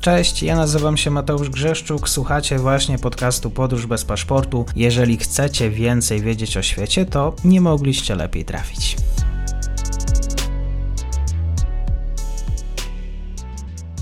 Cześć, 0.00 0.42
ja 0.42 0.56
nazywam 0.56 0.96
się 0.96 1.10
Mateusz 1.10 1.50
Grzeszczuk, 1.50 2.08
słuchacie 2.08 2.58
właśnie 2.58 2.98
podcastu 2.98 3.50
Podróż 3.50 3.86
bez 3.86 4.04
paszportu. 4.04 4.66
Jeżeli 4.76 5.16
chcecie 5.16 5.70
więcej 5.70 6.20
wiedzieć 6.20 6.56
o 6.56 6.62
świecie, 6.62 7.06
to 7.06 7.34
nie 7.44 7.60
mogliście 7.60 8.14
lepiej 8.14 8.44
trafić. 8.44 8.96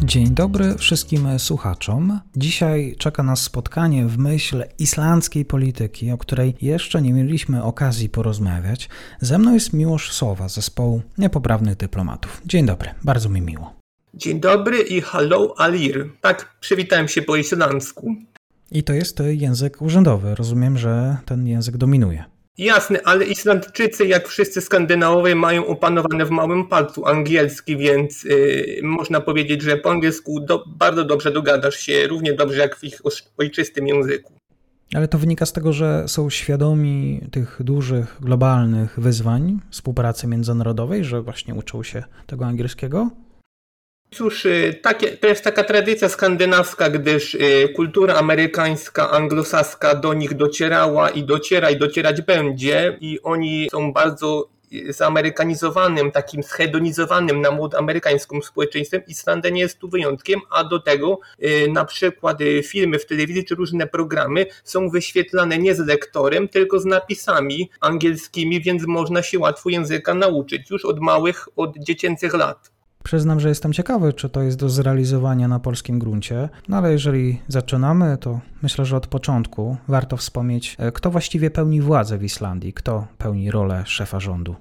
Dzień 0.04 0.30
dobry 0.30 0.74
wszystkim 0.78 1.38
słuchaczom. 1.38 2.20
Dzisiaj 2.36 2.94
czeka 2.98 3.22
nas 3.22 3.42
spotkanie 3.42 4.06
w 4.06 4.18
myśl 4.18 4.64
islandzkiej 4.78 5.44
polityki, 5.44 6.10
o 6.10 6.18
której 6.18 6.56
jeszcze 6.62 7.02
nie 7.02 7.12
mieliśmy 7.12 7.62
okazji 7.62 8.08
porozmawiać. 8.08 8.88
Ze 9.20 9.38
mną 9.38 9.54
jest 9.54 9.72
Miłosz 9.72 10.12
Sowa, 10.12 10.48
zespołu 10.48 11.02
Niepoprawnych 11.18 11.76
Dyplomatów. 11.76 12.42
Dzień 12.46 12.66
dobry, 12.66 12.90
bardzo 13.04 13.28
mi 13.28 13.40
miło. 13.40 13.85
Dzień 14.16 14.40
dobry 14.40 14.78
i 14.78 15.00
hello 15.00 15.54
Alir. 15.58 16.10
Tak, 16.20 16.56
przywitałem 16.60 17.08
się 17.08 17.22
po 17.22 17.36
islandzku. 17.36 18.14
I 18.70 18.82
to 18.82 18.92
jest 18.92 19.22
język 19.26 19.82
urzędowy. 19.82 20.34
Rozumiem, 20.34 20.78
że 20.78 21.16
ten 21.26 21.46
język 21.46 21.76
dominuje. 21.76 22.24
Jasne, 22.58 23.00
ale 23.04 23.24
Islandczycy, 23.24 24.06
jak 24.06 24.28
wszyscy 24.28 24.60
Skandynawowie, 24.60 25.34
mają 25.34 25.66
opanowane 25.66 26.24
w 26.24 26.30
małym 26.30 26.68
palcu 26.68 27.06
angielski, 27.06 27.76
więc 27.76 28.24
yy, 28.24 28.80
można 28.82 29.20
powiedzieć, 29.20 29.62
że 29.62 29.76
po 29.76 29.90
angielsku 29.90 30.40
do, 30.40 30.64
bardzo 30.66 31.04
dobrze 31.04 31.30
dogadasz 31.30 31.76
się, 31.76 32.06
równie 32.06 32.32
dobrze 32.32 32.58
jak 32.58 32.76
w 32.76 32.84
ich 32.84 33.00
ojczystym 33.38 33.86
języku. 33.86 34.32
Ale 34.94 35.08
to 35.08 35.18
wynika 35.18 35.46
z 35.46 35.52
tego, 35.52 35.72
że 35.72 36.04
są 36.08 36.30
świadomi 36.30 37.20
tych 37.30 37.56
dużych, 37.60 38.16
globalnych 38.20 39.00
wyzwań 39.00 39.60
współpracy 39.70 40.26
międzynarodowej, 40.26 41.04
że 41.04 41.22
właśnie 41.22 41.54
uczą 41.54 41.82
się 41.82 42.04
tego 42.26 42.46
angielskiego? 42.46 43.10
Cóż, 44.10 44.46
y, 44.46 44.80
takie, 44.82 45.16
to 45.16 45.26
jest 45.26 45.44
taka 45.44 45.64
tradycja 45.64 46.08
skandynawska, 46.08 46.90
gdyż 46.90 47.34
y, 47.34 47.68
kultura 47.76 48.14
amerykańska, 48.14 49.10
anglosaska 49.10 49.94
do 49.94 50.14
nich 50.14 50.34
docierała 50.34 51.10
i 51.10 51.24
dociera 51.24 51.70
i 51.70 51.76
docierać 51.76 52.22
będzie 52.22 52.98
i 53.00 53.22
oni 53.22 53.68
są 53.70 53.92
bardzo 53.92 54.48
y, 54.72 54.92
zamerykanizowanym, 54.92 56.12
takim 56.12 56.42
schedonizowanym 56.42 57.40
na 57.40 57.50
mód 57.50 57.74
amerykańskim 57.74 58.42
społeczeństwem. 58.42 59.02
Islandia 59.06 59.50
nie 59.50 59.60
jest 59.60 59.78
tu 59.78 59.88
wyjątkiem, 59.88 60.40
a 60.50 60.64
do 60.64 60.80
tego 60.80 61.20
na 61.72 61.84
przykład 61.84 62.38
filmy 62.64 62.98
w 62.98 63.06
telewizji 63.06 63.44
czy 63.44 63.54
różne 63.54 63.86
programy 63.86 64.46
są 64.64 64.90
wyświetlane 64.90 65.58
nie 65.58 65.74
z 65.74 65.86
lektorem, 65.86 66.48
tylko 66.48 66.80
z 66.80 66.84
napisami 66.84 67.70
angielskimi, 67.80 68.60
więc 68.60 68.86
można 68.86 69.22
się 69.22 69.38
łatwo 69.38 69.70
języka 69.70 70.14
nauczyć 70.14 70.70
już 70.70 70.84
od 70.84 71.00
małych, 71.00 71.48
od 71.56 71.78
dziecięcych 71.78 72.34
lat. 72.34 72.75
Przyznam, 73.06 73.40
że 73.40 73.48
jestem 73.48 73.72
ciekawy, 73.72 74.12
czy 74.12 74.28
to 74.28 74.42
jest 74.42 74.58
do 74.58 74.68
zrealizowania 74.68 75.48
na 75.48 75.60
polskim 75.60 75.98
gruncie, 75.98 76.48
no 76.68 76.76
ale 76.76 76.92
jeżeli 76.92 77.40
zaczynamy, 77.48 78.18
to 78.20 78.40
myślę, 78.62 78.84
że 78.84 78.96
od 78.96 79.06
początku 79.06 79.76
warto 79.88 80.16
wspomnieć, 80.16 80.76
e, 80.78 80.92
kto 80.92 81.10
właściwie 81.10 81.50
pełni 81.50 81.80
władzę 81.80 82.18
w 82.18 82.24
Islandii, 82.24 82.72
kto 82.72 83.06
pełni 83.18 83.50
rolę 83.50 83.82
szefa 83.86 84.20
rządu. 84.20 84.54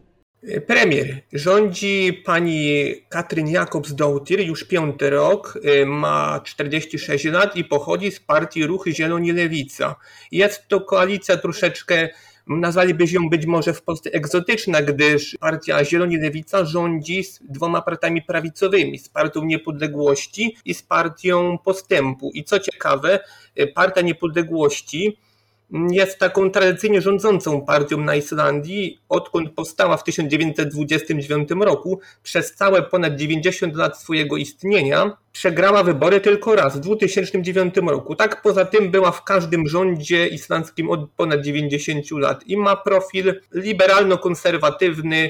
Premier. 0.67 1.21
Rządzi 1.33 2.23
pani 2.25 2.85
Katrin 3.09 3.47
Jakobs-Doutir 3.47 4.39
już 4.39 4.63
piąty 4.63 5.09
rok, 5.09 5.59
e, 5.63 5.85
ma 5.85 6.41
46 6.43 7.25
lat 7.25 7.55
i 7.55 7.63
pochodzi 7.63 8.11
z 8.11 8.19
partii 8.19 8.65
Ruchy 8.67 8.93
Zieloni 8.93 9.31
Lewica. 9.31 9.95
Jest 10.31 10.67
to 10.67 10.81
koalicja 10.81 11.37
troszeczkę 11.37 12.09
Nazwalibyśmy 12.47 13.23
ją 13.23 13.29
być 13.29 13.45
może 13.45 13.73
w 13.73 13.81
Polsce 13.81 14.11
egzotyczna, 14.11 14.81
gdyż 14.81 15.37
partia 15.39 15.85
Zieloni 15.85 16.17
Lewica 16.17 16.65
rządzi 16.65 17.23
z 17.23 17.39
dwoma 17.43 17.81
partiami 17.81 18.21
prawicowymi, 18.21 18.99
z 18.99 19.09
Partią 19.09 19.45
Niepodległości 19.45 20.57
i 20.65 20.73
z 20.73 20.83
Partią 20.83 21.57
Postępu. 21.57 22.31
I 22.33 22.43
co 22.43 22.59
ciekawe, 22.59 23.19
Partia 23.75 24.01
Niepodległości 24.01 25.17
jest 25.91 26.19
taką 26.19 26.51
tradycyjnie 26.51 27.01
rządzącą 27.01 27.65
partią 27.65 27.97
na 27.97 28.15
Islandii, 28.15 28.99
odkąd 29.09 29.49
powstała 29.49 29.97
w 29.97 30.03
1929 30.03 31.49
roku. 31.59 31.99
Przez 32.23 32.55
całe 32.55 32.81
ponad 32.81 33.15
90 33.15 33.75
lat 33.75 33.99
swojego 33.99 34.37
istnienia 34.37 35.17
przegrała 35.31 35.83
wybory 35.83 36.21
tylko 36.21 36.55
raz 36.55 36.77
w 36.77 36.79
2009 36.79 37.75
roku. 37.77 38.15
Tak 38.15 38.41
poza 38.41 38.65
tym 38.65 38.91
była 38.91 39.11
w 39.11 39.23
każdym 39.23 39.67
rządzie 39.67 40.27
islandzkim 40.27 40.89
od 40.89 41.09
ponad 41.11 41.41
90 41.41 42.11
lat 42.11 42.47
i 42.47 42.57
ma 42.57 42.75
profil 42.75 43.41
liberalno-konserwatywny, 43.53 45.29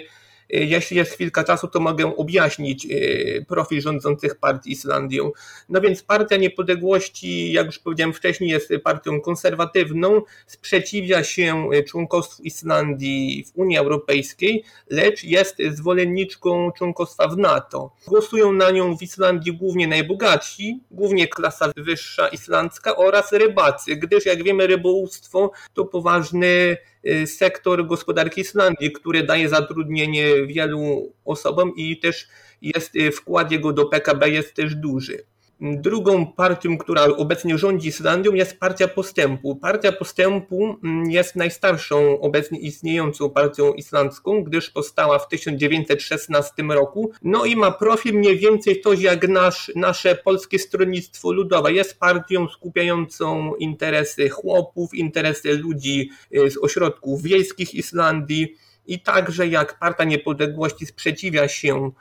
jeśli 0.49 0.97
jest 0.97 1.11
chwilka 1.11 1.43
czasu, 1.43 1.67
to 1.67 1.79
mogę 1.79 2.15
objaśnić 2.15 2.85
y, 2.85 3.45
profil 3.47 3.81
rządzących 3.81 4.35
partii 4.35 4.71
Islandią. 4.71 5.31
No 5.69 5.81
więc 5.81 6.03
Partia 6.03 6.37
Niepodległości, 6.37 7.51
jak 7.51 7.65
już 7.65 7.79
powiedziałem 7.79 8.13
wcześniej, 8.13 8.49
jest 8.49 8.73
partią 8.83 9.21
konserwatywną, 9.21 10.21
sprzeciwia 10.47 11.23
się 11.23 11.69
y, 11.73 11.83
członkostwu 11.83 12.43
Islandii 12.43 13.45
w 13.47 13.57
Unii 13.57 13.77
Europejskiej, 13.77 14.63
lecz 14.89 15.23
jest 15.23 15.57
zwolenniczką 15.71 16.71
członkostwa 16.71 17.27
w 17.27 17.37
NATO. 17.37 17.91
Głosują 18.07 18.51
na 18.53 18.71
nią 18.71 18.97
w 18.97 19.01
Islandii 19.01 19.53
głównie 19.53 19.87
najbogatsi, 19.87 20.79
głównie 20.91 21.27
klasa 21.27 21.71
wyższa 21.77 22.27
islandzka 22.27 22.95
oraz 22.95 23.31
rybacy, 23.31 23.95
gdyż 23.95 24.25
jak 24.25 24.43
wiemy 24.43 24.67
rybołówstwo 24.67 25.51
to 25.73 25.85
poważny 25.85 26.77
Y, 26.94 26.94
sektor 27.25 27.87
gospodarki 27.87 28.41
Islandii, 28.41 28.91
który 28.91 29.23
daje 29.23 29.49
zatrudnienie 29.49 30.45
wielu 30.45 31.13
osobom 31.25 31.73
i 31.75 31.99
też 31.99 32.27
jest 32.61 32.95
y, 32.95 33.11
wkład 33.11 33.51
jego 33.51 33.73
do 33.73 33.85
PKB 33.85 34.29
jest 34.29 34.53
też 34.53 34.75
duży. 34.75 35.25
Drugą 35.61 36.25
partią, 36.25 36.77
która 36.77 37.05
obecnie 37.05 37.57
rządzi 37.57 37.87
Islandią 37.87 38.33
jest 38.33 38.59
Partia 38.59 38.87
Postępu. 38.87 39.55
Partia 39.55 39.91
Postępu 39.91 40.77
mm, 40.83 41.11
jest 41.11 41.35
najstarszą 41.35 42.19
obecnie 42.19 42.59
istniejącą 42.59 43.29
partią 43.29 43.73
islandzką, 43.73 44.43
gdyż 44.43 44.69
powstała 44.69 45.19
w 45.19 45.27
1916 45.27 46.63
roku. 46.63 47.11
No 47.23 47.45
i 47.45 47.55
ma 47.55 47.71
profil 47.71 48.13
mniej 48.15 48.37
więcej 48.37 48.81
to 48.81 48.93
jak 48.93 49.27
nasz, 49.27 49.71
nasze 49.75 50.15
Polskie 50.15 50.59
Stronnictwo 50.59 51.31
Ludowe. 51.31 51.73
Jest 51.73 51.99
partią 51.99 52.47
skupiającą 52.47 53.55
interesy 53.55 54.29
chłopów, 54.29 54.93
interesy 54.93 55.57
ludzi 55.57 56.09
y, 56.35 56.51
z 56.51 56.57
ośrodków 56.57 57.21
wiejskich 57.21 57.75
Islandii 57.75 58.55
i 58.87 58.99
także 58.99 59.47
jak 59.47 59.79
Partia 59.79 60.03
Niepodległości 60.03 60.85
sprzeciwia 60.85 61.47
się 61.47 61.91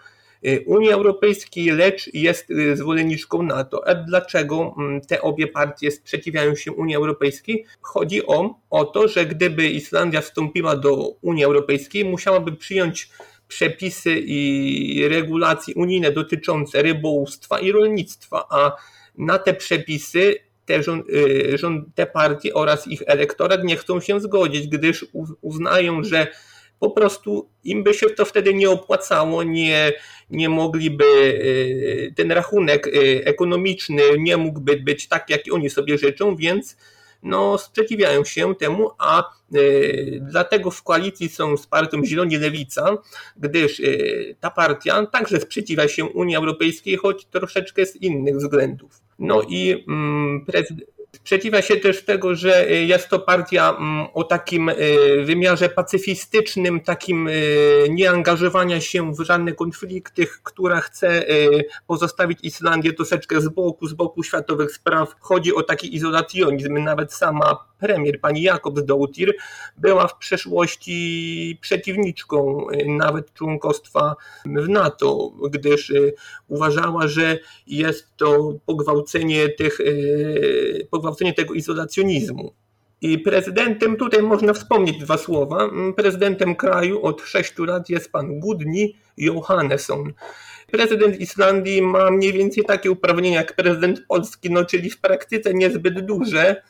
Unii 0.66 0.90
Europejskiej, 0.90 1.70
lecz 1.70 2.14
jest 2.14 2.50
y, 2.50 2.76
zwolenniczką 2.76 3.42
NATO. 3.42 3.88
A 3.88 3.94
dlaczego 3.94 4.74
mm, 4.78 5.00
te 5.00 5.22
obie 5.22 5.46
partie 5.46 5.90
sprzeciwiają 5.90 6.54
się 6.54 6.72
Unii 6.72 6.96
Europejskiej? 6.96 7.64
Chodzi 7.80 8.26
o, 8.26 8.54
o 8.70 8.84
to, 8.84 9.08
że 9.08 9.26
gdyby 9.26 9.68
Islandia 9.68 10.20
wstąpiła 10.20 10.76
do 10.76 11.08
Unii 11.22 11.44
Europejskiej, 11.44 12.04
musiałaby 12.04 12.52
przyjąć 12.52 13.08
przepisy 13.48 14.14
i 14.18 15.08
regulacje 15.08 15.74
unijne 15.74 16.12
dotyczące 16.12 16.82
rybołówstwa 16.82 17.60
i 17.60 17.72
rolnictwa, 17.72 18.46
a 18.50 18.76
na 19.18 19.38
te 19.38 19.54
przepisy 19.54 20.34
te, 20.66 20.82
rząd, 20.82 21.08
y, 21.08 21.92
te 21.94 22.06
partie 22.06 22.54
oraz 22.54 22.88
ich 22.88 23.02
elektorat 23.06 23.64
nie 23.64 23.76
chcą 23.76 24.00
się 24.00 24.20
zgodzić, 24.20 24.68
gdyż 24.68 25.06
uznają, 25.40 26.02
że 26.04 26.26
po 26.84 26.90
prostu 26.90 27.48
im 27.64 27.82
by 27.84 27.94
się 27.94 28.10
to 28.10 28.24
wtedy 28.24 28.54
nie 28.54 28.70
opłacało, 28.70 29.42
nie, 29.42 29.92
nie 30.30 30.48
mogliby, 30.48 31.04
y, 31.04 32.12
ten 32.16 32.32
rachunek 32.32 32.86
y, 32.86 33.22
ekonomiczny 33.24 34.02
nie 34.18 34.36
mógłby 34.36 34.76
być 34.76 35.08
tak, 35.08 35.30
jak 35.30 35.40
oni 35.52 35.70
sobie 35.70 35.98
życzą, 35.98 36.36
więc 36.36 36.76
no, 37.22 37.58
sprzeciwiają 37.58 38.24
się 38.24 38.54
temu, 38.54 38.90
a 38.98 39.30
y, 39.54 40.20
dlatego 40.22 40.70
w 40.70 40.82
koalicji 40.82 41.28
są 41.28 41.56
z 41.56 41.66
partią 41.66 42.04
Zieloni 42.04 42.36
Lewica, 42.36 42.96
gdyż 43.36 43.80
y, 43.80 44.36
ta 44.40 44.50
partia 44.50 45.06
także 45.06 45.40
sprzeciwia 45.40 45.88
się 45.88 46.04
Unii 46.04 46.36
Europejskiej, 46.36 46.96
choć 46.96 47.24
troszeczkę 47.26 47.86
z 47.86 47.96
innych 47.96 48.36
względów. 48.36 49.00
No 49.18 49.42
i 49.48 49.84
mm, 49.88 50.44
prezydent 50.46 50.93
Sprzeciwia 51.14 51.62
się 51.62 51.76
też 51.76 52.04
tego, 52.04 52.34
że 52.34 52.70
y, 52.70 52.84
jest 52.84 53.08
to 53.08 53.18
partia 53.18 53.76
mm, 53.78 54.06
o 54.14 54.24
takim 54.24 54.68
y, 54.68 54.74
wymiarze 55.24 55.68
pacyfistycznym, 55.68 56.80
takim 56.80 57.28
y, 57.28 57.86
nieangażowania 57.90 58.80
się 58.80 59.14
w 59.14 59.20
żadne 59.20 59.52
konflikty, 59.52 60.26
która 60.42 60.80
chce 60.80 61.24
pozostawić 61.86 62.38
Islandię 62.42 62.92
troszeczkę 62.92 63.40
z 63.40 63.48
boku, 63.48 63.86
z 63.86 63.92
boku 63.92 64.22
światowych 64.22 64.72
spraw. 64.72 65.16
Chodzi 65.20 65.54
o 65.54 65.62
taki 65.62 65.96
izolacjonizm. 65.96 66.84
Nawet 66.84 67.12
sama 67.12 67.64
premier, 67.78 68.20
pani 68.20 68.42
Jakob 68.42 68.80
Doutir, 68.80 69.34
była 69.76 70.06
w 70.06 70.18
przeszłości 70.18 71.58
przeciwniczką 71.60 72.66
nawet 72.86 73.34
członkostwa 73.34 74.16
w 74.46 74.68
NATO, 74.68 75.32
gdyż 75.50 75.92
uważała, 76.48 77.08
że 77.08 77.38
jest 77.66 78.16
to 78.16 78.54
pogwałcenie 78.66 79.48
tych 79.48 79.78
pogwałcenie 80.90 81.03
tego 81.36 81.54
izolacjonizmu. 81.54 82.52
I 83.00 83.18
prezydentem, 83.18 83.96
tutaj 83.96 84.22
można 84.22 84.52
wspomnieć 84.52 84.98
dwa 84.98 85.18
słowa, 85.18 85.70
prezydentem 85.96 86.56
kraju 86.56 87.02
od 87.02 87.22
sześciu 87.22 87.64
lat 87.64 87.88
jest 87.88 88.12
pan 88.12 88.40
Gudni 88.40 88.96
Johannesson. 89.16 90.12
Prezydent 90.70 91.20
Islandii 91.20 91.82
ma 91.82 92.10
mniej 92.10 92.32
więcej 92.32 92.64
takie 92.64 92.90
uprawnienia 92.90 93.36
jak 93.36 93.56
prezydent 93.56 94.06
Polski, 94.08 94.50
no 94.50 94.64
czyli 94.64 94.90
w 94.90 95.00
praktyce 95.00 95.54
niezbyt 95.54 96.06
duże, 96.06 96.62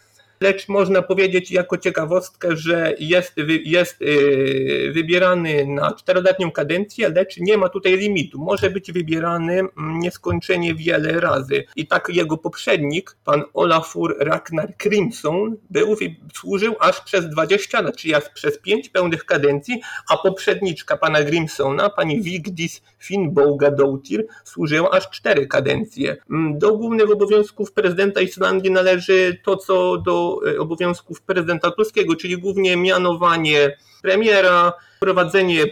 lecz 0.44 0.68
można 0.68 1.02
powiedzieć 1.02 1.50
jako 1.50 1.78
ciekawostkę, 1.78 2.56
że 2.56 2.94
jest, 2.98 3.34
jest 3.64 4.02
y, 4.02 4.90
wybierany 4.94 5.66
na 5.66 5.92
czteroletnią 5.92 6.50
kadencję, 6.50 7.08
lecz 7.08 7.36
nie 7.36 7.58
ma 7.58 7.68
tutaj 7.68 7.96
limitu. 7.96 8.38
Może 8.38 8.70
być 8.70 8.92
wybierany 8.92 9.52
mm, 9.52 9.98
nieskończenie 9.98 10.74
wiele 10.74 11.20
razy. 11.20 11.64
I 11.76 11.86
tak 11.86 12.08
jego 12.08 12.36
poprzednik, 12.36 13.16
pan 13.24 13.42
Olafur 13.54 14.16
Ragnar 14.18 14.76
Crimson, 14.76 15.56
był, 15.70 15.96
służył 16.34 16.74
aż 16.80 17.00
przez 17.00 17.28
20 17.28 17.80
lat, 17.80 17.96
czyli 17.96 18.14
aż 18.14 18.28
przez 18.28 18.58
5 18.58 18.88
pełnych 18.88 19.24
kadencji, 19.24 19.80
a 20.10 20.16
poprzedniczka 20.16 20.96
pana 20.96 21.22
Grimsona, 21.22 21.90
pani 21.90 22.22
Vigdis 22.22 22.82
Finnbogadoutir, 22.98 24.26
służyła 24.44 24.90
aż 24.90 25.10
4 25.10 25.46
kadencje. 25.46 26.16
Mm, 26.30 26.58
do 26.58 26.76
głównych 26.76 27.10
obowiązków 27.10 27.72
prezydenta 27.72 28.20
Islandii 28.20 28.70
należy 28.70 29.38
to, 29.44 29.56
co 29.56 29.96
do 29.98 30.33
E, 30.46 30.60
obowiązków 30.60 31.22
prezydenta 31.22 31.70
Tuskiego, 31.70 32.16
czyli 32.16 32.38
głównie 32.38 32.76
mianowanie 32.76 33.76
premiera, 34.02 34.72
prowadzenie 35.00 35.64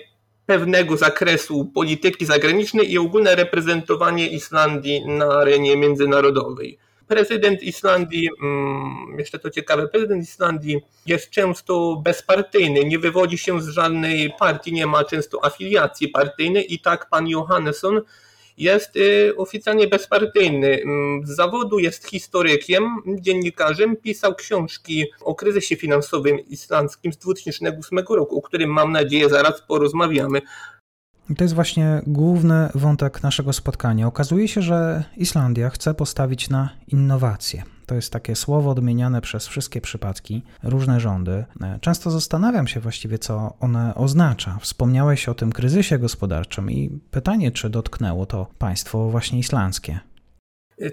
pewnego 0.47 0.97
zakresu 0.97 1.65
polityki 1.65 2.27
zagranicznej 2.27 2.93
i 2.93 2.99
ogólne 2.99 3.35
reprezentowanie 3.35 4.29
Islandii 4.29 5.07
na 5.07 5.27
arenie 5.27 5.77
międzynarodowej. 5.77 6.79
Prezydent 7.09 7.63
Islandii, 7.63 8.29
mm, 8.43 9.19
jeszcze 9.19 9.39
to 9.39 9.51
ciekawe, 9.51 9.89
prezydent 9.89 10.23
Islandii 10.23 10.81
jest 11.07 11.31
często 11.31 12.01
bezpartyjny, 12.05 12.85
nie 12.85 12.99
wywodzi 12.99 13.39
się 13.39 13.63
z 13.63 13.69
żadnej 13.69 14.33
partii, 14.39 14.73
nie 14.73 14.87
ma 14.87 15.05
często 15.05 15.45
afiliacji 15.45 16.09
partyjnej 16.09 16.75
i 16.75 16.79
tak 16.79 17.09
pan 17.09 17.29
Johannesson 17.29 18.01
jest 18.59 18.97
y, 18.97 19.37
oficjalnie 19.37 19.87
bezpartyjny. 19.87 20.83
Mm, 20.83 21.27
z 21.27 21.31
zawodu 21.31 21.79
jest 21.79 22.07
historykiem, 22.07 22.85
dziennikarzem, 23.21 23.97
pisał 23.97 24.35
książki 24.35 25.05
o 25.21 25.35
kryzysie 25.35 25.77
finansowym 25.77 26.39
islandzkim 26.39 27.13
z 27.13 27.17
2008 27.19 27.99
roku, 28.09 28.39
o 28.39 28.43
którym 28.43 28.71
mam 28.71 28.93
nadzieję 28.93 29.29
zaraz 29.29 29.63
porozmawiamy. 29.63 30.41
I 31.31 31.35
to 31.35 31.45
jest 31.45 31.55
właśnie 31.55 32.03
główny 32.07 32.69
wątek 32.75 33.23
naszego 33.23 33.53
spotkania. 33.53 34.07
Okazuje 34.07 34.49
się, 34.49 34.63
że 34.63 35.05
Islandia 35.17 35.71
chce 35.71 35.95
postawić 35.95 36.51
na 36.51 36.71
innowacje. 36.89 37.63
To 37.87 37.95
jest 37.95 38.13
takie 38.13 38.37
słowo 38.37 38.71
odmieniane 38.71 39.21
przez 39.21 39.47
wszystkie 39.47 39.81
przypadki, 39.81 40.43
różne 40.63 41.01
rządy. 41.01 41.45
Często 41.81 42.11
zastanawiam 42.11 42.67
się 42.67 42.81
właściwie, 42.81 43.19
co 43.19 43.55
one 43.61 43.95
oznacza. 43.95 44.59
Wspomniałeś 44.61 45.29
o 45.29 45.35
tym 45.35 45.53
kryzysie 45.53 45.99
gospodarczym 45.99 46.71
i 46.71 47.01
pytanie, 47.11 47.51
czy 47.51 47.71
dotknęło 47.71 48.27
to 48.27 48.47
państwo 48.59 49.09
właśnie 49.09 49.39
islandzkie. 49.39 50.01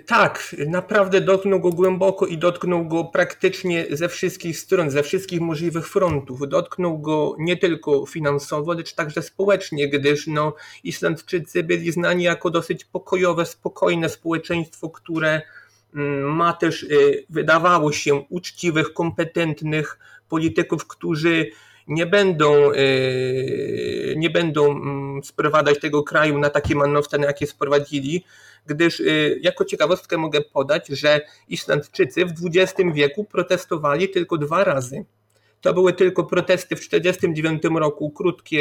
Tak, 0.05 0.55
naprawdę 0.67 1.21
dotknął 1.21 1.59
go 1.59 1.69
głęboko 1.69 2.25
i 2.25 2.37
dotknął 2.37 2.87
go 2.87 3.05
praktycznie 3.05 3.85
ze 3.91 4.09
wszystkich 4.09 4.59
stron, 4.59 4.89
ze 4.89 5.03
wszystkich 5.03 5.41
możliwych 5.41 5.87
frontów. 5.87 6.49
Dotknął 6.49 6.99
go 6.99 7.35
nie 7.39 7.57
tylko 7.57 8.05
finansowo, 8.05 8.73
lecz 8.73 8.93
także 8.93 9.21
społecznie, 9.21 9.89
gdyż 9.89 10.27
no, 10.27 10.53
Islandczycy 10.83 11.63
byli 11.63 11.91
znani 11.91 12.23
jako 12.23 12.49
dosyć 12.49 12.85
pokojowe, 12.85 13.45
spokojne 13.45 14.09
społeczeństwo, 14.09 14.89
które 14.89 15.41
ma 15.93 16.53
też, 16.53 16.83
y, 16.83 17.25
wydawało 17.29 17.91
się, 17.91 18.15
uczciwych, 18.15 18.93
kompetentnych 18.93 19.99
polityków, 20.29 20.87
którzy 20.87 21.51
nie 21.87 22.05
będą, 22.05 22.71
y, 22.71 24.13
nie 24.17 24.29
będą 24.29 24.71
mm, 24.71 25.23
sprowadzać 25.23 25.79
tego 25.79 26.03
kraju 26.03 26.37
na 26.37 26.49
takie 26.49 26.75
manowce, 26.75 27.17
na 27.17 27.27
jakie 27.27 27.47
sprowadzili, 27.47 28.25
gdyż 28.65 28.99
y, 28.99 29.39
jako 29.41 29.65
ciekawostkę 29.65 30.17
mogę 30.17 30.41
podać, 30.41 30.87
że 30.87 31.21
Islandczycy 31.47 32.25
w 32.25 32.33
XX 32.45 32.73
wieku 32.93 33.23
protestowali 33.23 34.09
tylko 34.09 34.37
dwa 34.37 34.63
razy. 34.63 35.05
To 35.61 35.73
były 35.73 35.93
tylko 35.93 36.23
protesty 36.23 36.75
w 36.75 36.79
1949 36.79 37.79
roku, 37.79 38.11
krótkie, 38.11 38.57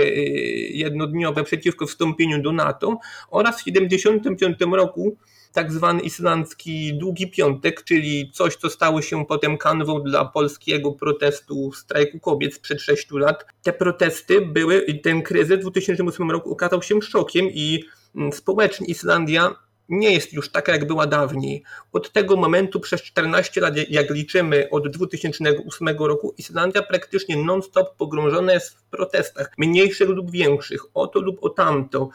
jednodniowe 0.78 1.44
przeciwko 1.44 1.86
wstąpieniu 1.86 2.42
do 2.42 2.52
NATO 2.52 2.98
oraz 3.30 3.60
w 3.60 3.64
1975 3.64 4.75
roku 4.76 5.16
tak 5.58 5.72
zwany 5.72 6.00
islandzki 6.00 6.94
Długi 6.94 7.31
Piątek, 7.31 7.84
czyli 7.84 8.31
coś, 8.32 8.56
co 8.56 8.70
stało 8.70 9.02
się 9.02 9.26
potem 9.26 9.58
kanwą 9.58 10.02
dla 10.02 10.25
polskiego 10.25 10.93
protestu 10.93 11.72
strajku 11.72 12.20
kobiet 12.20 12.55
sprzed 12.55 12.81
6 12.81 13.10
lat. 13.10 13.46
Te 13.62 13.72
protesty 13.72 14.40
były, 14.40 14.87
ten 15.02 15.22
kryzys 15.22 15.58
w 15.58 15.60
2008 15.60 16.31
roku 16.31 16.52
okazał 16.52 16.82
się 16.82 17.02
szokiem 17.02 17.46
i 17.50 17.84
mm, 18.16 18.32
społecznie 18.32 18.87
Islandia 18.87 19.55
nie 19.88 20.12
jest 20.12 20.32
już 20.32 20.52
taka, 20.52 20.72
jak 20.72 20.87
była 20.87 21.06
dawniej. 21.06 21.62
Od 21.93 22.12
tego 22.12 22.37
momentu 22.37 22.81
przez 22.81 23.02
14 23.02 23.61
lat, 23.61 23.75
jak 23.88 24.11
liczymy 24.11 24.70
od 24.70 24.88
2008 24.88 25.88
roku, 25.88 26.34
Islandia 26.38 26.82
praktycznie 26.82 27.37
non-stop 27.37 27.96
pogrążona 27.96 28.52
jest 28.52 28.70
w 28.70 28.82
protestach, 28.82 29.50
mniejszych 29.58 30.08
lub 30.08 30.31
większych, 30.31 30.82
o 30.94 31.06
to 31.06 31.20
lub 31.20 31.44
o 31.44 31.49
tamto. 31.50 32.08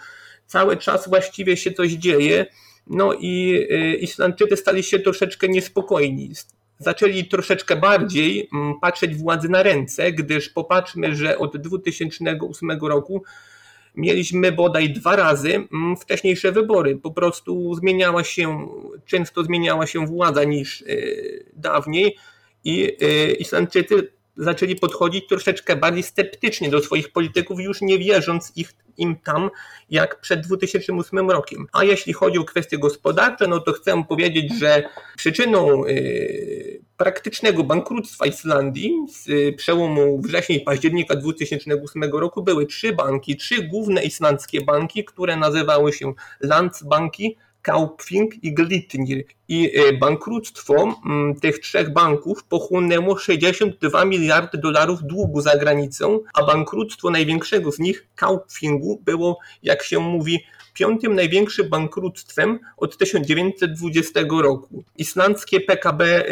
Cały 0.46 0.78
czas 0.78 1.10
właściwie 1.10 1.58
się 1.58 1.72
coś 1.72 1.92
dzieje, 1.92 2.46
no 2.88 3.14
i 3.14 3.60
y, 3.72 3.96
Islandczycy 3.96 4.58
stali 4.58 4.84
się 4.84 5.00
troszeczkę 5.00 5.48
niespokojni. 5.48 6.32
Zaczęli 6.80 7.26
troszeczkę 7.26 7.76
bardziej 7.76 8.50
mm, 8.54 8.80
patrzeć 8.80 9.16
władzy 9.16 9.50
na 9.50 9.64
ręce, 9.64 10.12
gdyż 10.12 10.50
popatrzmy, 10.50 11.16
że 11.16 11.38
od 11.38 11.58
2008 11.58 12.72
roku 12.82 13.24
mieliśmy 13.96 14.52
bodaj 14.52 14.90
dwa 14.90 15.16
razy 15.16 15.56
mm, 15.56 15.98
wcześniejsze 15.98 16.52
wybory. 16.52 16.96
Po 16.96 17.12
prostu 17.12 17.76
zmieniała 17.76 18.24
się, 18.24 18.68
często 19.06 19.44
zmieniała 19.44 19.88
się 19.88 20.06
władza 20.06 20.44
niż 20.44 20.82
y, 20.82 21.46
dawniej 21.54 22.18
i 22.64 22.84
y, 23.04 23.34
Islandczycy 23.34 24.13
zaczęli 24.38 24.76
podchodzić 24.76 25.28
troszeczkę 25.28 25.76
bardziej 25.76 26.04
sceptycznie 26.04 26.70
do 26.70 26.82
swoich 26.82 27.12
polityków, 27.12 27.60
już 27.60 27.82
nie 27.82 28.00
wierząc 28.00 28.52
ich, 28.56 28.74
im 28.98 29.16
tam 29.16 29.50
jak 29.90 30.22
przed 30.22 30.42
2008 30.42 31.32
rokiem. 31.32 31.68
A 31.74 31.84
jeśli 31.84 32.14
chodzi 32.14 32.38
o 32.38 32.44
kwestie 32.44 32.78
gospodarcze, 32.78 33.48
no 33.48 33.60
to 33.60 33.74
chcę 33.74 34.04
powiedzieć, 34.10 34.60
że 34.60 34.84
przyczyną 35.18 35.86
yy, 35.86 36.82
praktycznego 36.98 37.64
bankructwa 37.64 38.26
Islandii 38.26 38.92
z 39.10 39.28
yy, 39.28 39.54
przełomu 39.54 40.22
września 40.22 40.56
i 40.56 40.62
października 40.62 41.16
2008 41.16 42.04
roku 42.04 42.44
były 42.44 42.66
trzy 42.66 42.94
banki, 42.94 43.38
trzy 43.38 43.64
główne 43.64 44.04
islandzkie 44.04 44.62
banki, 44.62 45.06
które 45.06 45.38
nazywały 45.38 45.94
się 45.94 46.14
Landsbanki, 46.40 47.38
Kaupfing 47.64 48.44
i 48.44 48.54
Glitnir. 48.54 49.24
I 49.48 49.72
e, 49.76 49.94
bankructwo 49.94 50.96
mm, 51.06 51.36
tych 51.40 51.60
trzech 51.60 51.94
banków 51.94 52.44
pochłonęło 52.44 53.18
62 53.18 54.06
miliardy 54.06 54.58
dolarów 54.58 55.04
długu 55.04 55.42
za 55.42 55.58
granicą, 55.58 56.20
a 56.34 56.44
bankructwo 56.44 57.10
największego 57.10 57.72
z 57.72 57.80
nich, 57.80 58.08
Kaupfingu, 58.16 59.02
było, 59.06 59.40
jak 59.64 59.84
się 59.84 60.00
mówi, 60.00 60.40
piątym 60.74 61.16
największym 61.16 61.70
bankructwem 61.70 62.60
od 62.78 62.98
1920 62.98 64.22
roku. 64.42 64.84
Islandzkie 64.98 65.60
PKB 65.60 66.06
e, 66.06 66.28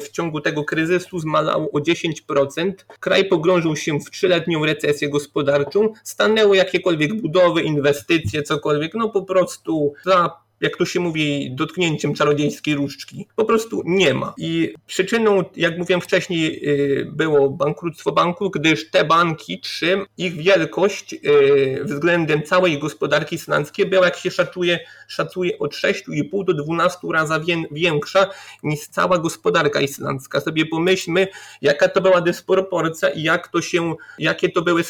w 0.00 0.08
ciągu 0.08 0.40
tego 0.40 0.64
kryzysu 0.64 1.18
zmalało 1.18 1.70
o 1.70 1.78
10%. 1.78 2.72
Kraj 3.00 3.28
pogrążył 3.28 3.76
się 3.76 3.98
w 4.00 4.10
trzyletnią 4.10 4.64
recesję 4.64 5.08
gospodarczą. 5.08 5.92
Stanęły 6.04 6.56
jakiekolwiek 6.56 7.20
budowy, 7.20 7.62
inwestycje, 7.62 8.42
cokolwiek. 8.42 8.94
No 8.94 9.08
po 9.08 9.22
prostu 9.22 9.92
za 10.04 10.45
jak 10.60 10.76
to 10.76 10.84
się 10.84 11.00
mówi, 11.00 11.50
dotknięciem 11.50 12.14
czarodziejskiej 12.14 12.74
różdżki. 12.74 13.26
Po 13.36 13.44
prostu 13.44 13.82
nie 13.84 14.14
ma. 14.14 14.34
I 14.38 14.74
przyczyną, 14.86 15.44
jak 15.56 15.78
mówiłem 15.78 16.00
wcześniej, 16.00 16.68
y, 16.68 17.04
było 17.12 17.50
bankructwo 17.50 18.12
banku, 18.12 18.50
gdyż 18.50 18.90
te 18.90 19.04
banki, 19.04 19.60
trzy, 19.60 20.06
ich 20.18 20.36
wielkość 20.36 21.12
y, 21.12 21.84
względem 21.84 22.42
całej 22.42 22.78
gospodarki 22.78 23.36
islandzkiej 23.36 23.86
była, 23.86 24.04
jak 24.04 24.16
się 24.16 24.30
szacuje, 24.30 24.78
szacuje 25.08 25.58
od 25.58 25.74
6,5 25.74 26.44
do 26.44 26.54
12 26.54 26.98
razy 27.12 27.34
większa 27.70 28.30
niż 28.62 28.80
cała 28.80 29.18
gospodarka 29.18 29.80
islandzka. 29.80 30.40
Sobie 30.40 30.66
pomyślmy, 30.66 31.28
jaka 31.62 31.88
to 31.88 32.00
była 32.00 32.20
dysproporcja 32.20 33.08
i 33.08 33.22
jak 33.22 33.48
to 33.48 33.62
się, 33.62 33.94
jakie 34.18 34.48
to 34.48 34.62
były 34.62 34.82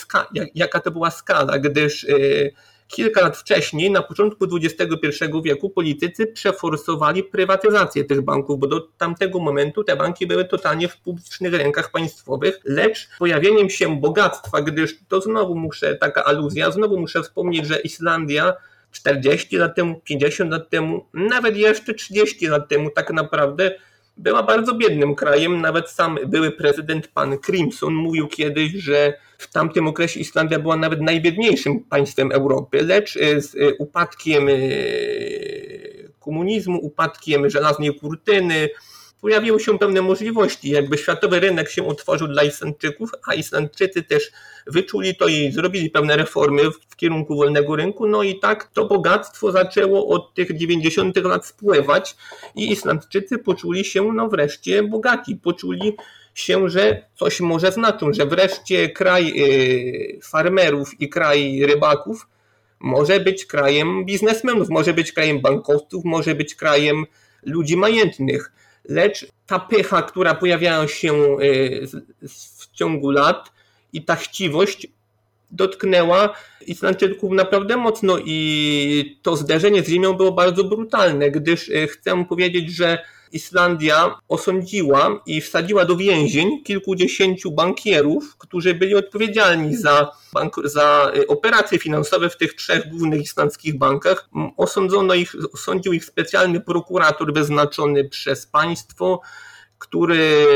jaka 0.55 0.81
to 0.81 0.91
była 0.91 1.11
skala, 1.11 1.59
gdyż 1.59 2.05
yy, 2.05 2.53
Kilka 2.89 3.21
lat 3.21 3.37
wcześniej, 3.37 3.91
na 3.91 4.03
początku 4.03 4.47
XXI 4.63 5.25
wieku, 5.45 5.71
politycy 5.71 6.27
przeforsowali 6.27 7.23
prywatyzację 7.25 8.05
tych 8.05 8.21
banków, 8.21 8.59
bo 8.59 8.67
do 8.67 8.81
tamtego 8.99 9.39
momentu 9.39 9.85
te 9.85 9.97
banki 9.97 10.27
były 10.27 10.45
totalnie 10.45 10.89
w 10.89 10.97
publicznych 10.97 11.55
rękach 11.55 11.91
państwowych, 11.91 12.61
lecz 12.65 13.09
pojawieniem 13.19 13.71
się 13.71 14.01
bogactwa, 14.01 14.63
gdyż 14.63 14.99
to 15.09 15.21
znowu 15.21 15.55
muszę, 15.55 15.97
taka 15.97 16.25
aluzja, 16.25 16.71
znowu 16.71 17.01
muszę 17.01 17.23
wspomnieć, 17.23 17.67
że 17.67 17.81
Islandia 17.81 18.55
40 18.93 19.57
lat 19.57 19.75
temu, 19.75 20.01
50 20.05 20.51
lat 20.53 20.71
temu, 20.71 21.07
nawet 21.15 21.57
jeszcze 21.57 21.95
30 21.95 22.47
lat 22.47 22.69
temu 22.69 22.91
tak 22.91 23.11
naprawdę 23.11 23.75
była 24.17 24.43
bardzo 24.43 24.75
biednym 24.75 25.15
krajem. 25.15 25.61
Nawet 25.61 25.91
sam 25.91 26.19
były 26.27 26.51
prezydent 26.51 27.09
pan 27.09 27.39
Crimson 27.39 27.95
mówił 27.95 28.29
kiedyś, 28.29 28.73
że 28.73 29.15
w 29.39 29.53
tamtym 29.53 29.89
okresie 29.89 30.21
Islandia 30.21 30.59
była 30.59 30.77
nawet 30.77 31.01
najbiedniejszym 31.01 31.81
państwem 31.81 32.33
Europy, 32.33 32.83
lecz 32.83 33.17
e, 33.17 33.41
z 33.41 33.55
e, 33.55 33.75
upadkiem 33.79 34.49
komunizmu, 36.21 36.79
upadkiem 36.79 37.51
żelaznej 37.51 37.95
kurtyny, 37.95 38.69
pojawiły 39.21 39.61
się 39.61 39.79
pewne 39.79 40.03
możliwości, 40.03 40.71
jakby 40.71 40.99
światowy 40.99 41.41
rynek 41.41 41.71
się 41.71 41.89
otworzył 41.89 42.29
dla 42.29 42.43
Islandczyków, 42.43 43.11
a 43.27 43.35
Islandczycy 43.35 44.03
też 44.03 44.33
wyczuli 44.67 45.17
to 45.17 45.29
i 45.29 45.53
zrobili 45.53 45.91
pewne 45.91 46.17
reformy 46.17 46.63
w 46.89 46.97
kierunku 46.97 47.37
wolnego 47.37 47.77
rynku, 47.77 48.07
no 48.07 48.23
i 48.23 48.39
tak 48.39 48.71
to 48.73 48.85
bogactwo 48.87 49.53
zaczęło 49.53 50.09
od 50.09 50.35
tych 50.35 50.57
90 50.57 51.17
lat 51.17 51.47
spływać 51.47 52.17
i 52.55 52.73
Islandczycy 52.73 53.39
poczuli 53.39 53.85
się 53.85 54.13
no 54.13 54.29
wreszcie 54.29 54.83
bogaci, 54.83 55.37
poczuli 55.37 55.97
się, 56.35 56.69
że 56.69 57.03
coś 57.15 57.41
może 57.41 57.73
znaczą, 57.73 58.13
że 58.13 58.27
wreszcie 58.27 58.91
kraj 58.91 59.33
y, 59.37 60.21
farmerów 60.23 61.01
i 61.01 61.09
kraj 61.09 61.67
rybaków 61.67 62.27
może 62.81 63.21
być 63.21 63.47
krajem 63.47 64.05
biznesmenów, 64.05 64.69
może 64.69 64.95
być 64.95 65.13
krajem 65.13 65.41
bankowców, 65.41 66.05
może 66.05 66.35
być 66.35 66.55
krajem 66.55 67.05
ludzi 67.43 67.77
majętnych 67.77 68.53
lecz 68.89 69.27
ta 69.47 69.59
pycha, 69.59 70.03
która 70.03 70.35
pojawiała 70.35 70.89
się 70.89 71.37
y, 71.41 71.87
w 72.29 72.73
ciągu 72.73 73.11
lat 73.11 73.53
i 73.93 74.03
ta 74.03 74.17
chciwość 74.17 74.87
dotknęła 75.51 76.35
Islandczyków 76.67 77.33
naprawdę 77.33 77.77
mocno 77.77 78.19
i 78.25 79.19
to 79.23 79.37
zderzenie 79.37 79.83
z 79.83 79.89
ziemią 79.89 80.13
było 80.13 80.33
bardzo 80.33 80.65
brutalne, 80.65 81.31
gdyż 81.31 81.69
y, 81.69 81.87
chcę 81.87 82.25
powiedzieć, 82.25 82.71
że 82.71 82.99
Islandia 83.33 84.19
osądziła 84.29 85.23
i 85.27 85.41
wsadziła 85.41 85.85
do 85.85 85.97
więzień 85.97 86.63
kilkudziesięciu 86.63 87.51
bankierów, 87.51 88.37
którzy 88.39 88.75
byli 88.75 88.95
odpowiedzialni 88.95 89.77
za, 89.77 90.11
za 90.65 91.13
y, 91.17 91.27
operacje 91.27 91.79
finansowe 91.79 92.31
w 92.31 92.37
tych 92.37 92.55
trzech 92.55 92.89
głównych 92.89 93.23
islandzkich 93.23 93.79
bankach. 93.79 94.29
Osądzono 94.57 95.15
ich, 95.15 95.35
osądził 95.53 95.93
ich 95.93 96.05
specjalny 96.05 96.61
prokurator 96.61 97.33
wyznaczony 97.33 98.09
przez 98.09 98.47
państwo 98.47 99.21
który 99.89 100.47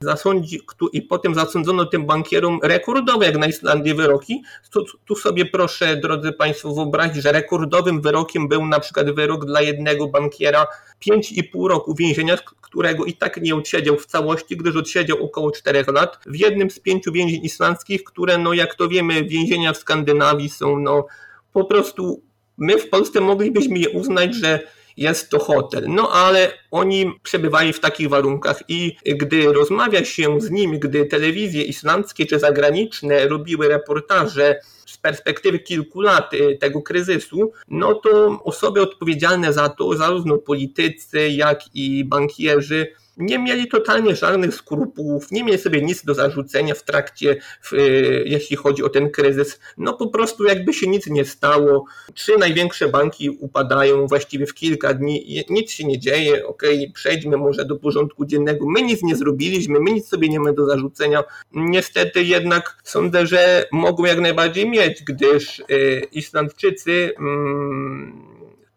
zasądzi, 0.00 0.60
i 0.92 1.02
potem 1.02 1.34
zasądzono 1.34 1.84
tym 1.84 2.06
bankierom 2.06 2.60
rekordowe 2.62 3.26
jak 3.26 3.36
na 3.36 3.46
Islandii 3.46 3.94
wyroki. 3.94 4.42
Tu, 4.70 4.84
tu, 5.04 5.16
sobie 5.16 5.46
proszę, 5.46 5.96
drodzy 5.96 6.32
Państwo, 6.32 6.74
wyobrazić, 6.74 7.22
że 7.22 7.32
rekordowym 7.32 8.00
wyrokiem 8.00 8.48
był 8.48 8.66
na 8.66 8.80
przykład 8.80 9.10
wyrok 9.10 9.44
dla 9.44 9.62
jednego 9.62 10.06
bankiera 10.06 10.66
5,5 11.06 11.68
roku 11.68 11.94
więzienia, 11.94 12.36
którego 12.60 13.04
i 13.04 13.12
tak 13.12 13.42
nie 13.42 13.54
odsiedział 13.54 13.96
w 13.96 14.06
całości, 14.06 14.56
gdyż 14.56 14.76
odsiedział 14.76 15.24
około 15.24 15.50
4 15.50 15.84
lat 15.88 16.18
w 16.26 16.36
jednym 16.36 16.70
z 16.70 16.78
pięciu 16.78 17.12
więzień 17.12 17.44
islandzkich, 17.44 18.04
które, 18.04 18.38
no 18.38 18.52
jak 18.52 18.74
to 18.74 18.88
wiemy, 18.88 19.24
więzienia 19.24 19.72
w 19.72 19.76
Skandynawii 19.76 20.48
są 20.48 20.78
no 20.78 21.06
po 21.52 21.64
prostu 21.64 22.22
my 22.58 22.78
w 22.78 22.90
Polsce 22.90 23.20
moglibyśmy 23.20 23.78
je 23.78 23.90
uznać, 23.90 24.34
że 24.34 24.60
jest 24.98 25.30
to 25.30 25.38
hotel. 25.38 25.84
No 25.88 26.10
ale 26.12 26.52
oni 26.70 27.12
przebywali 27.22 27.72
w 27.72 27.80
takich 27.80 28.08
warunkach 28.08 28.62
i 28.68 28.96
gdy 29.06 29.52
rozmawia 29.52 30.04
się 30.04 30.40
z 30.40 30.50
nimi, 30.50 30.78
gdy 30.78 31.06
telewizje 31.06 31.62
islandzkie 31.62 32.26
czy 32.26 32.38
zagraniczne 32.38 33.28
robiły 33.28 33.68
reportaże 33.68 34.60
z 34.86 34.98
perspektywy 34.98 35.58
kilku 35.58 36.00
lat 36.00 36.34
y, 36.34 36.58
tego 36.60 36.82
kryzysu, 36.82 37.52
no 37.68 37.94
to 37.94 38.40
osoby 38.44 38.82
odpowiedzialne 38.82 39.52
za 39.52 39.68
to, 39.68 39.96
zarówno 39.96 40.38
politycy, 40.38 41.28
jak 41.28 41.60
i 41.74 42.04
bankierzy, 42.04 42.86
nie 43.18 43.38
mieli 43.38 43.68
totalnie 43.68 44.16
żadnych 44.16 44.54
skrupułów, 44.54 45.30
nie 45.30 45.44
mieli 45.44 45.58
sobie 45.58 45.82
nic 45.82 46.04
do 46.04 46.14
zarzucenia 46.14 46.74
w 46.74 46.82
trakcie, 46.82 47.36
w, 47.62 47.72
y, 47.72 48.22
jeśli 48.26 48.56
chodzi 48.56 48.84
o 48.84 48.88
ten 48.88 49.10
kryzys. 49.10 49.60
No 49.76 49.92
po 49.92 50.06
prostu 50.06 50.44
jakby 50.44 50.74
się 50.74 50.86
nic 50.86 51.06
nie 51.06 51.24
stało. 51.24 51.84
Trzy 52.14 52.38
największe 52.38 52.88
banki 52.88 53.30
upadają 53.30 54.06
właściwie 54.06 54.46
w 54.46 54.54
kilka 54.54 54.94
dni, 54.94 55.44
nic 55.50 55.70
się 55.70 55.84
nie 55.84 55.98
dzieje, 55.98 56.46
ok, 56.46 56.62
przejdźmy 56.94 57.36
może 57.36 57.64
do 57.64 57.76
porządku 57.76 58.24
dziennego. 58.24 58.66
My 58.68 58.82
nic 58.82 59.02
nie 59.02 59.16
zrobiliśmy, 59.16 59.80
my 59.80 59.92
nic 59.92 60.08
sobie 60.08 60.28
nie 60.28 60.38
mamy 60.38 60.52
do 60.52 60.66
zarzucenia. 60.66 61.24
Niestety 61.52 62.22
jednak 62.22 62.78
sądzę, 62.84 63.26
że 63.26 63.64
mogą 63.72 64.04
jak 64.04 64.20
najbardziej 64.20 64.68
mieć, 64.70 65.02
gdyż 65.02 65.58
y, 65.70 66.02
Islandczycy 66.12 67.12
mm, 67.18 68.28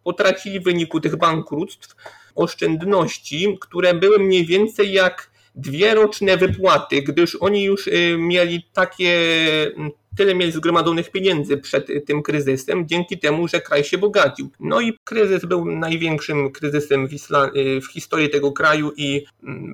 potracili 0.03 0.59
w 0.59 0.63
wyniku 0.63 0.99
tych 0.99 1.15
bankructw 1.15 1.95
oszczędności, 2.35 3.57
które 3.61 3.93
były 3.93 4.19
mniej 4.19 4.45
więcej 4.45 4.93
jak 4.93 5.31
dwie 5.55 5.93
roczne 5.95 6.37
wypłaty, 6.37 7.01
gdyż 7.01 7.35
oni 7.35 7.63
już 7.63 7.87
y, 7.87 8.15
mieli 8.19 8.63
takie, 8.73 9.19
tyle 10.17 10.35
mieli 10.35 10.51
zgromadzonych 10.51 11.11
pieniędzy 11.11 11.57
przed 11.57 11.87
tym 12.05 12.23
kryzysem, 12.23 12.87
dzięki 12.87 13.19
temu, 13.19 13.47
że 13.47 13.61
kraj 13.61 13.83
się 13.83 13.97
bogacił. 13.97 14.49
No 14.59 14.81
i 14.81 14.97
kryzys 15.03 15.45
był 15.45 15.65
największym 15.65 16.51
kryzysem 16.51 17.07
w, 17.07 17.11
Isla- 17.11 17.57
y, 17.57 17.81
w 17.81 17.87
historii 17.87 18.29
tego 18.29 18.51
kraju 18.51 18.91
i 18.97 19.25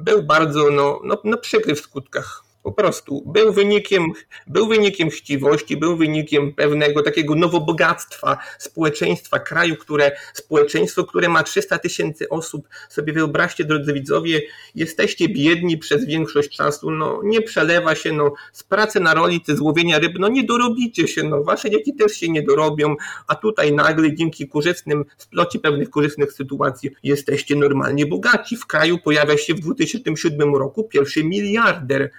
był 0.03 0.23
bardzo 0.23 0.71
no, 0.71 1.01
no, 1.03 1.21
no 1.23 1.37
przykry 1.37 1.75
w 1.75 1.79
skutkach. 1.79 2.46
Po 2.67 2.71
prostu 2.71 3.23
był 3.25 3.53
wynikiem, 3.53 4.11
był 4.47 4.67
wynikiem 4.67 5.09
chciwości, 5.09 5.77
był 5.77 5.97
wynikiem 5.97 6.53
pewnego 6.53 7.03
takiego 7.03 7.35
nowobogactwa 7.35 8.37
społeczeństwa 8.59 9.39
kraju, 9.39 9.75
które 9.75 10.11
społeczeństwo, 10.33 11.03
które 11.03 11.29
ma 11.29 11.43
300 11.43 11.77
tysięcy 11.77 12.29
osób, 12.29 12.67
sobie 12.89 13.13
wyobraźcie 13.13 13.63
drodzy 13.63 13.93
widzowie, 13.93 14.41
jesteście 14.75 15.29
biedni 15.29 15.77
przez 15.77 16.05
większość 16.05 16.57
czasu, 16.57 16.91
no 16.91 17.21
nie 17.23 17.41
przelewa 17.41 17.95
się, 17.95 18.13
no 18.13 18.33
z 18.51 18.63
pracy 18.63 18.99
na 18.99 19.13
rolicy, 19.13 19.55
z 19.55 19.59
łowienia 19.59 19.99
ryb, 19.99 20.13
no 20.19 20.27
nie 20.27 20.43
dorobicie 20.43 21.07
się, 21.07 21.23
no 21.23 21.43
wasze 21.43 21.69
dzieci 21.69 21.95
też 21.95 22.11
się 22.11 22.29
nie 22.29 22.43
dorobią, 22.43 22.95
a 23.27 23.35
tutaj 23.35 23.73
nagle 23.73 24.15
dzięki 24.15 24.47
korzystnym 24.47 25.05
splocie 25.17 25.59
pewnych 25.59 25.89
korzystnych 25.89 26.33
sytuacji 26.33 26.91
jesteście 27.03 27.55
normalnie 27.55 28.05
bogaci. 28.05 28.57
W 28.57 28.65
kraju 28.65 28.97
pojawia 28.97 29.37
się 29.37 29.53
w 29.53 29.59
2007 29.59 30.55
roku 30.55 30.83
pierwszy 30.83 31.23
miliarder 31.23 32.11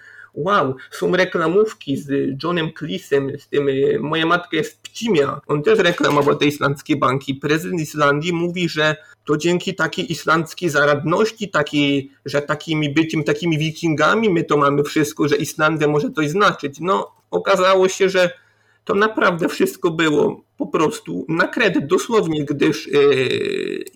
wow, 0.44 0.74
są 0.90 1.16
reklamówki 1.16 1.96
z 1.96 2.08
Johnem 2.42 2.68
Cleese'em, 2.68 3.38
z 3.38 3.48
tym 3.48 3.68
y, 3.68 3.98
Moja 4.00 4.26
matka 4.26 4.56
jest 4.56 4.82
pcimia. 4.82 5.40
On 5.46 5.62
też 5.62 5.78
reklamował 5.78 6.36
te 6.36 6.46
islandzkie 6.46 6.96
banki. 6.96 7.34
Prezydent 7.34 7.80
Islandii 7.80 8.32
mówi, 8.32 8.68
że 8.68 8.96
to 9.24 9.36
dzięki 9.36 9.74
takiej 9.74 10.12
islandzkiej 10.12 10.70
zaradności, 10.70 11.48
takiej, 11.48 12.10
że 12.24 12.42
takimi 12.42 12.90
byciem, 12.90 13.24
takimi 13.24 13.58
wikingami 13.58 14.30
my 14.30 14.44
to 14.44 14.56
mamy 14.56 14.82
wszystko, 14.82 15.28
że 15.28 15.36
Islandia 15.36 15.88
może 15.88 16.10
coś 16.10 16.30
znaczyć. 16.30 16.80
No, 16.80 17.12
okazało 17.30 17.88
się, 17.88 18.08
że 18.08 18.30
to 18.84 18.94
naprawdę 18.94 19.48
wszystko 19.48 19.90
było 19.90 20.44
po 20.56 20.66
prostu 20.66 21.26
na 21.28 21.48
kredyt, 21.48 21.86
dosłownie, 21.86 22.44
gdyż 22.44 22.86
yy, 22.86 22.98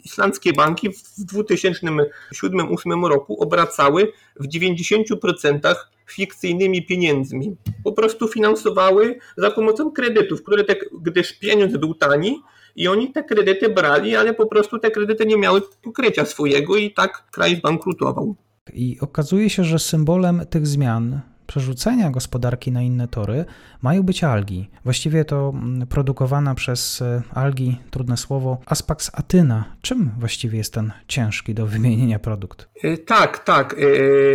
islandzkie 0.05 0.53
banki 0.53 0.91
w 0.91 1.03
2007-2008 1.33 3.09
roku 3.09 3.43
obracały 3.43 4.13
w 4.41 4.49
90% 4.49 5.75
fikcyjnymi 6.13 6.87
pieniędzmi. 6.87 7.57
Po 7.85 7.93
prostu 7.93 8.29
finansowały 8.29 9.19
za 9.37 9.51
pomocą 9.51 9.91
kredytów, 9.91 10.43
które 10.43 10.65
te, 10.65 10.77
gdyż 11.03 11.39
pieniądz 11.39 11.77
był 11.77 11.95
tani 11.95 12.43
i 12.77 12.89
oni 12.89 13.13
te 13.13 13.25
kredyty 13.25 13.69
brali, 13.69 14.17
ale 14.17 14.35
po 14.35 14.47
prostu 14.47 14.79
te 14.79 14.91
kredyty 14.91 15.27
nie 15.27 15.37
miały 15.37 15.63
pokrycia 15.83 16.25
swojego 16.25 16.77
i 16.77 16.91
tak 16.91 17.31
kraj 17.31 17.57
zbankrutował. 17.57 18.35
I 18.73 18.97
okazuje 19.01 19.51
się, 19.51 19.65
że 19.65 19.79
symbolem 19.79 20.47
tych 20.51 20.67
zmian 20.67 21.21
przerzucenia 21.47 22.11
gospodarki 22.11 22.73
na 22.73 22.83
inne 22.83 23.09
tory 23.09 23.45
mają 23.83 24.03
być 24.03 24.25
algi. 24.25 24.71
Właściwie 24.85 25.25
to 25.25 25.53
mm, 25.55 25.87
produkowana 25.87 26.55
przez 26.55 27.03
e, 27.03 27.23
algi, 27.31 27.79
trudne 27.91 28.17
słowo, 28.17 28.59
Aspax 28.67 29.11
atyna. 29.15 29.65
Czym 29.83 30.11
właściwie 30.19 30.59
jest 30.59 30.75
ten 30.75 30.93
ciężki 31.09 31.55
do 31.55 31.67
wymienienia 31.67 32.19
produkt? 32.19 32.69
E, 32.83 32.97
tak, 32.97 33.39
tak. 33.39 33.75
E, 33.79 33.87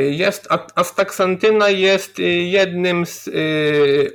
jest, 0.09 0.47
astaxantyna 0.75 1.69
jest 1.69 2.19
jednym 2.45 3.05
z 3.05 3.29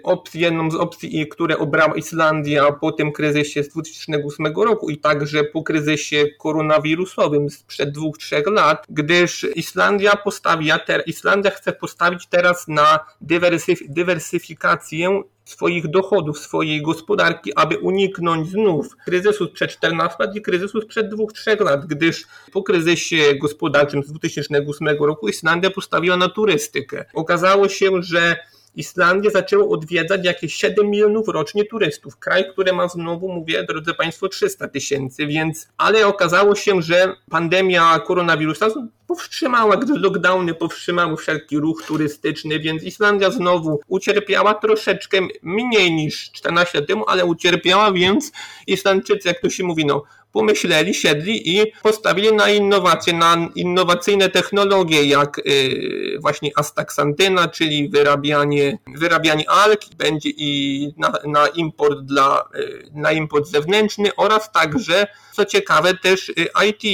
opcji, 0.02 0.40
jedną 0.40 0.70
z 0.70 0.74
opcji, 0.74 1.28
które 1.28 1.58
obrała 1.58 1.96
Islandia 1.96 2.72
po 2.72 2.92
tym 2.92 3.12
kryzysie 3.12 3.62
z 3.64 3.68
2008 3.68 4.46
roku 4.46 4.90
i 4.90 4.98
także 4.98 5.44
po 5.44 5.62
kryzysie 5.62 6.26
koronawirusowym 6.38 7.50
sprzed 7.50 7.90
dwóch, 7.90 8.18
trzech 8.18 8.46
lat, 8.46 8.86
gdyż 8.88 9.46
Islandia 9.54 10.16
postawia, 10.16 10.78
Islandia 11.06 11.50
chce 11.50 11.72
postawić 11.72 12.26
teraz 12.26 12.68
na 12.68 12.98
dywersyf 13.20 13.78
dywersyfikację 13.88 15.22
swoich 15.44 15.88
dochodów, 15.88 16.38
swojej 16.38 16.82
gospodarki, 16.82 17.54
aby 17.56 17.78
uniknąć 17.78 18.49
znów 18.49 18.96
kryzysu 19.04 19.46
sprzed 19.46 19.70
14 19.70 20.16
lat 20.20 20.37
i 20.37 20.42
kryzysu 20.42 20.80
sprzed 20.80 21.12
2-3 21.12 21.64
lat, 21.64 21.87
gdyż 21.87 22.26
po 22.52 22.62
kryzysie 22.62 23.34
gospodarczym 23.34 24.02
z 24.02 24.12
2008 24.12 24.88
roku 24.88 25.28
Islandia 25.28 25.70
postawiła 25.70 26.16
na 26.16 26.28
turystykę. 26.28 27.04
Okazało 27.14 27.68
się, 27.68 28.02
że 28.02 28.37
Islandię 28.74 29.30
zaczęło 29.30 29.74
odwiedzać 29.74 30.24
jakieś 30.24 30.54
7 30.54 30.90
milionów 30.90 31.28
rocznie 31.28 31.64
turystów. 31.64 32.16
Kraj, 32.16 32.44
który 32.52 32.72
ma 32.72 32.88
znowu, 32.88 33.28
mówię, 33.28 33.64
drodzy 33.64 33.94
Państwo, 33.94 34.28
300 34.28 34.68
tysięcy, 34.68 35.26
więc, 35.26 35.68
ale 35.76 36.06
okazało 36.06 36.54
się, 36.54 36.82
że 36.82 37.14
pandemia 37.30 37.98
koronawirusa 37.98 38.66
powstrzymała, 39.06 39.76
gdy 39.76 39.98
lockdowny 39.98 40.54
powstrzymały 40.54 41.16
wszelki 41.16 41.58
ruch 41.58 41.82
turystyczny, 41.86 42.58
więc 42.58 42.82
Islandia 42.82 43.30
znowu 43.30 43.80
ucierpiała 43.88 44.54
troszeczkę 44.54 45.18
mniej 45.42 45.92
niż 45.92 46.30
14 46.30 46.78
lat 46.78 46.88
temu, 46.88 47.04
ale 47.08 47.24
ucierpiała, 47.24 47.92
więc 47.92 48.32
Islandczycy, 48.66 49.28
jak 49.28 49.40
to 49.40 49.50
się 49.50 49.64
mówi, 49.64 49.86
no 49.86 50.02
pomyśleli, 50.32 50.94
siedli 50.94 51.58
i 51.58 51.72
postawili 51.82 52.32
na 52.32 52.50
innowacje, 52.50 53.12
na 53.12 53.48
innowacyjne 53.54 54.28
technologie, 54.28 55.04
jak 55.04 55.38
y, 55.38 56.18
właśnie 56.20 56.50
astaxantyna, 56.56 57.48
czyli 57.48 57.88
wyrabianie, 57.88 58.78
wyrabianie 58.96 59.50
alg, 59.50 59.80
będzie 59.98 60.30
i 60.36 60.94
na, 60.96 61.12
na 61.26 61.48
import 61.48 62.00
dla, 62.00 62.44
y, 62.54 62.82
na 62.94 63.12
import 63.12 63.46
zewnętrzny 63.46 64.10
oraz 64.16 64.52
także, 64.52 65.06
co 65.32 65.44
ciekawe, 65.44 65.94
też 65.94 66.28
y, 66.28 66.48
IT, 66.68 66.84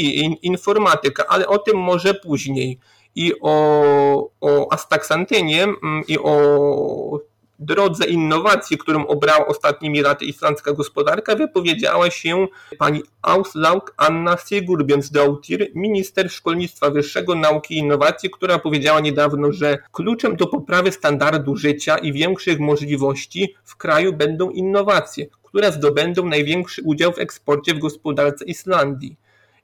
informatyka, 0.43 1.25
ale 1.29 1.47
o 1.47 1.59
tym 1.59 1.77
może 1.77 2.15
później. 2.15 2.79
I 3.15 3.33
o, 3.41 4.31
o 4.41 4.73
astaxantynie 4.73 5.63
mm, 5.63 5.77
i 6.09 6.19
o 6.19 7.21
drodze 7.59 8.05
innowacji, 8.05 8.79
którą 8.79 9.07
obrała 9.07 9.47
ostatnimi 9.47 10.01
laty 10.01 10.25
islandzka 10.25 10.73
gospodarka, 10.73 11.37
wypowiedziała 11.37 12.11
się 12.11 12.47
pani 12.79 13.03
Auslaug 13.23 13.95
Anna 13.97 14.37
Sigurbjörnsdóttir, 14.37 15.71
minister 15.75 16.31
szkolnictwa 16.31 16.91
wyższego, 16.91 17.35
nauki 17.35 17.75
i 17.75 17.79
innowacji, 17.79 18.31
która 18.31 18.59
powiedziała 18.59 19.01
niedawno, 19.01 19.53
że 19.53 19.79
kluczem 19.93 20.37
do 20.37 20.47
poprawy 20.47 20.93
standardu 20.93 21.57
życia 21.57 21.99
i 21.99 22.13
większych 22.13 22.61
możliwości 22.61 23.55
w 23.65 23.77
kraju 23.77 24.13
będą 24.13 24.51
innowacje, 24.51 25.27
które 25.43 25.73
zdobędą 25.73 26.27
największy 26.27 26.83
udział 26.85 27.13
w 27.13 27.19
eksporcie 27.19 27.75
w 27.75 27.79
gospodarce 27.79 28.45
Islandii 28.45 29.17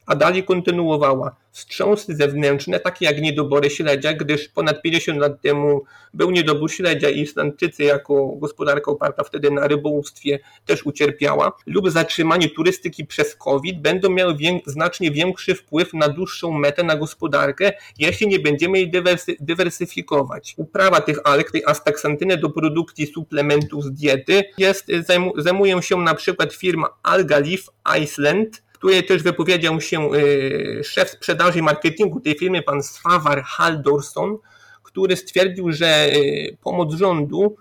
a 0.06 0.16
dalej 0.16 0.44
kontynuowała. 0.44 1.36
Wstrząsy 1.50 2.16
zewnętrzne, 2.16 2.80
takie 2.80 3.04
jak 3.04 3.20
niedobory 3.20 3.70
śledzia, 3.70 4.12
gdyż 4.12 4.48
ponad 4.48 4.82
50 4.82 5.18
lat 5.18 5.40
temu 5.42 5.84
był 6.14 6.30
niedobór 6.30 6.72
śledzia 6.72 7.10
i 7.10 7.20
Islandczycy 7.20 7.82
jako 7.84 8.26
gospodarka 8.26 8.90
oparta 8.90 9.24
wtedy 9.24 9.50
na 9.50 9.68
rybołówstwie 9.68 10.38
też 10.66 10.86
ucierpiała, 10.86 11.52
lub 11.66 11.90
zatrzymanie 11.90 12.48
turystyki 12.48 13.06
przez 13.06 13.36
COVID 13.36 13.80
będą 13.80 14.10
miały 14.10 14.36
znacznie 14.66 15.10
większy 15.10 15.54
wpływ 15.54 15.94
na 15.94 16.08
dłuższą 16.08 16.52
metę 16.52 16.82
na 16.82 16.96
gospodarkę, 16.96 17.72
jeśli 17.98 18.28
nie 18.28 18.38
będziemy 18.38 18.78
jej 18.78 18.90
dywersy 18.90 19.36
dywersyfikować. 19.40 20.54
Uprawa 20.56 21.00
tych 21.00 21.18
alg, 21.24 21.50
tej 21.50 21.62
astaksantyny 21.66 22.36
do 22.36 22.50
produkcji 22.50 23.06
suplementów 23.06 23.84
z 23.84 23.92
diety 23.92 24.44
jest, 24.58 24.86
zajmuje 25.36 25.82
się 25.82 25.96
na 25.96 26.14
przykład 26.14 26.52
firma 26.52 26.88
Alga 27.02 27.38
Leaf 27.38 27.60
Iceland, 28.02 28.64
której 28.84 29.06
też 29.06 29.22
wypowiedział 29.22 29.80
się 29.80 30.14
y, 30.14 30.80
szef 30.84 31.10
sprzedaży 31.10 31.58
i 31.58 31.62
marketingu 31.62 32.20
tej 32.20 32.34
firmy, 32.38 32.62
pan 32.62 32.82
Svavar 32.82 33.42
Haldorsson, 33.42 34.38
który 34.82 35.16
stwierdził, 35.16 35.72
że 35.72 36.06
y, 36.14 36.56
pomoc 36.62 36.94
rządu 36.94 37.56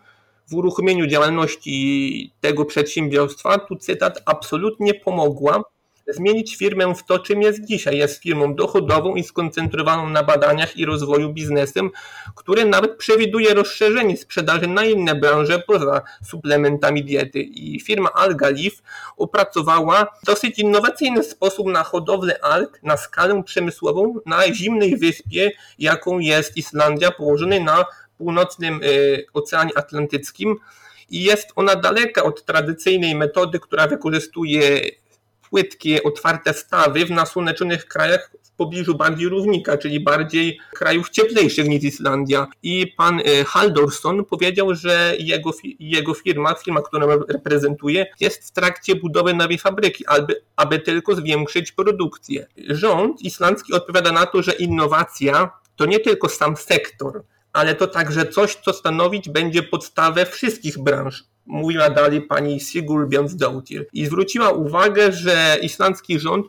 w 0.48 0.56
uruchomieniu 0.56 1.08
działalności 1.08 2.34
tego 2.42 2.66
przedsiębiorstwa, 2.66 3.60
tu 3.60 3.76
cytat, 3.76 4.22
absolutnie 4.26 4.94
pomogła, 4.94 5.64
zmienić 6.08 6.58
firmę 6.58 6.96
w 6.96 7.04
to, 7.04 7.20
czym 7.20 7.42
jest 7.42 7.66
dzisiaj. 7.66 7.98
Jest 7.98 8.22
firmą 8.22 8.56
dochodową 8.56 9.16
i 9.16 9.24
skoncentrowaną 9.24 10.10
na 10.10 10.24
badaniach 10.24 10.78
i 10.78 10.86
rozwoju 10.86 11.34
biznesem, 11.34 11.90
który 12.36 12.66
nawet 12.66 12.98
przewiduje 12.98 13.54
rozszerzenie 13.54 14.18
sprzedaży 14.18 14.68
na 14.68 14.86
inne 14.86 15.16
branże 15.16 15.60
poza 15.60 16.02
suplementami 16.24 17.04
diety. 17.04 17.40
I 17.40 17.80
firma 17.80 18.10
Alga 18.14 18.50
Leaf 18.50 18.74
opracowała 19.18 20.08
dosyć 20.26 20.60
innowacyjny 20.60 21.24
sposób 21.24 21.68
na 21.68 21.84
hodowlę 21.84 22.40
alg 22.42 22.80
na 22.84 22.98
skalę 22.98 23.44
przemysłową 23.44 24.16
na 24.26 24.54
zimnej 24.54 24.98
wyspie, 24.98 25.52
jaką 25.80 26.20
jest 26.20 26.58
Islandia, 26.58 27.12
położonej 27.12 27.64
na 27.64 27.86
północnym 28.18 28.84
y, 28.84 29.26
Oceanie 29.34 29.72
Atlantyckim. 29.76 30.56
I 31.10 31.24
jest 31.24 31.48
ona 31.56 31.76
daleka 31.76 32.24
od 32.24 32.46
tradycyjnej 32.46 33.16
metody, 33.16 33.60
która 33.60 33.88
wykorzystuje 33.88 34.82
płytkie, 35.54 36.04
otwarte 36.04 36.54
stawy 36.54 37.06
w 37.06 37.12
nasłoneczonych 37.12 37.86
krajach 37.86 38.32
w 38.44 38.52
pobliżu 38.52 38.96
bardziej 38.96 39.30
równika, 39.30 39.78
czyli 39.78 40.00
bardziej 40.00 40.60
krajów 40.74 41.10
cieplejszych 41.10 41.68
niż 41.68 41.84
Islandia. 41.84 42.48
I 42.64 42.88
pan 42.98 43.20
e, 43.20 43.44
Haldorsson 43.44 44.26
powiedział, 44.26 44.76
że 44.76 45.16
jego, 45.20 45.52
jego 45.80 46.14
firma, 46.14 46.54
firma, 46.54 46.82
którą 46.82 47.08
reprezentuje, 47.08 48.06
jest 48.20 48.48
w 48.48 48.52
trakcie 48.52 48.96
budowy 48.96 49.34
nowej 49.34 49.58
fabryki, 49.58 50.08
aby, 50.08 50.42
aby 50.56 50.80
tylko 50.80 51.16
zwiększyć 51.16 51.72
produkcję. 51.72 52.48
Rząd 52.70 53.22
islandzki 53.22 53.74
odpowiada 53.74 54.12
na 54.12 54.26
to, 54.26 54.44
że 54.44 54.52
innowacja 54.52 55.52
to 55.76 55.86
nie 55.86 56.00
tylko 56.00 56.30
sam 56.30 56.58
sektor, 56.58 57.24
ale 57.54 57.76
to 57.76 57.88
także 57.88 58.26
coś, 58.26 58.56
co 58.56 58.74
stanowić 58.74 59.30
będzie 59.30 59.64
podstawę 59.64 60.26
wszystkich 60.26 60.78
branż 60.78 61.33
mówiła 61.46 61.90
dalej 61.90 62.22
pani 62.22 62.60
Sigur 62.60 63.10
Björnsdóttir 63.10 63.86
i 63.94 64.06
zwróciła 64.06 64.52
uwagę, 64.52 65.12
że 65.12 65.58
islandzki 65.62 66.20
rząd 66.20 66.46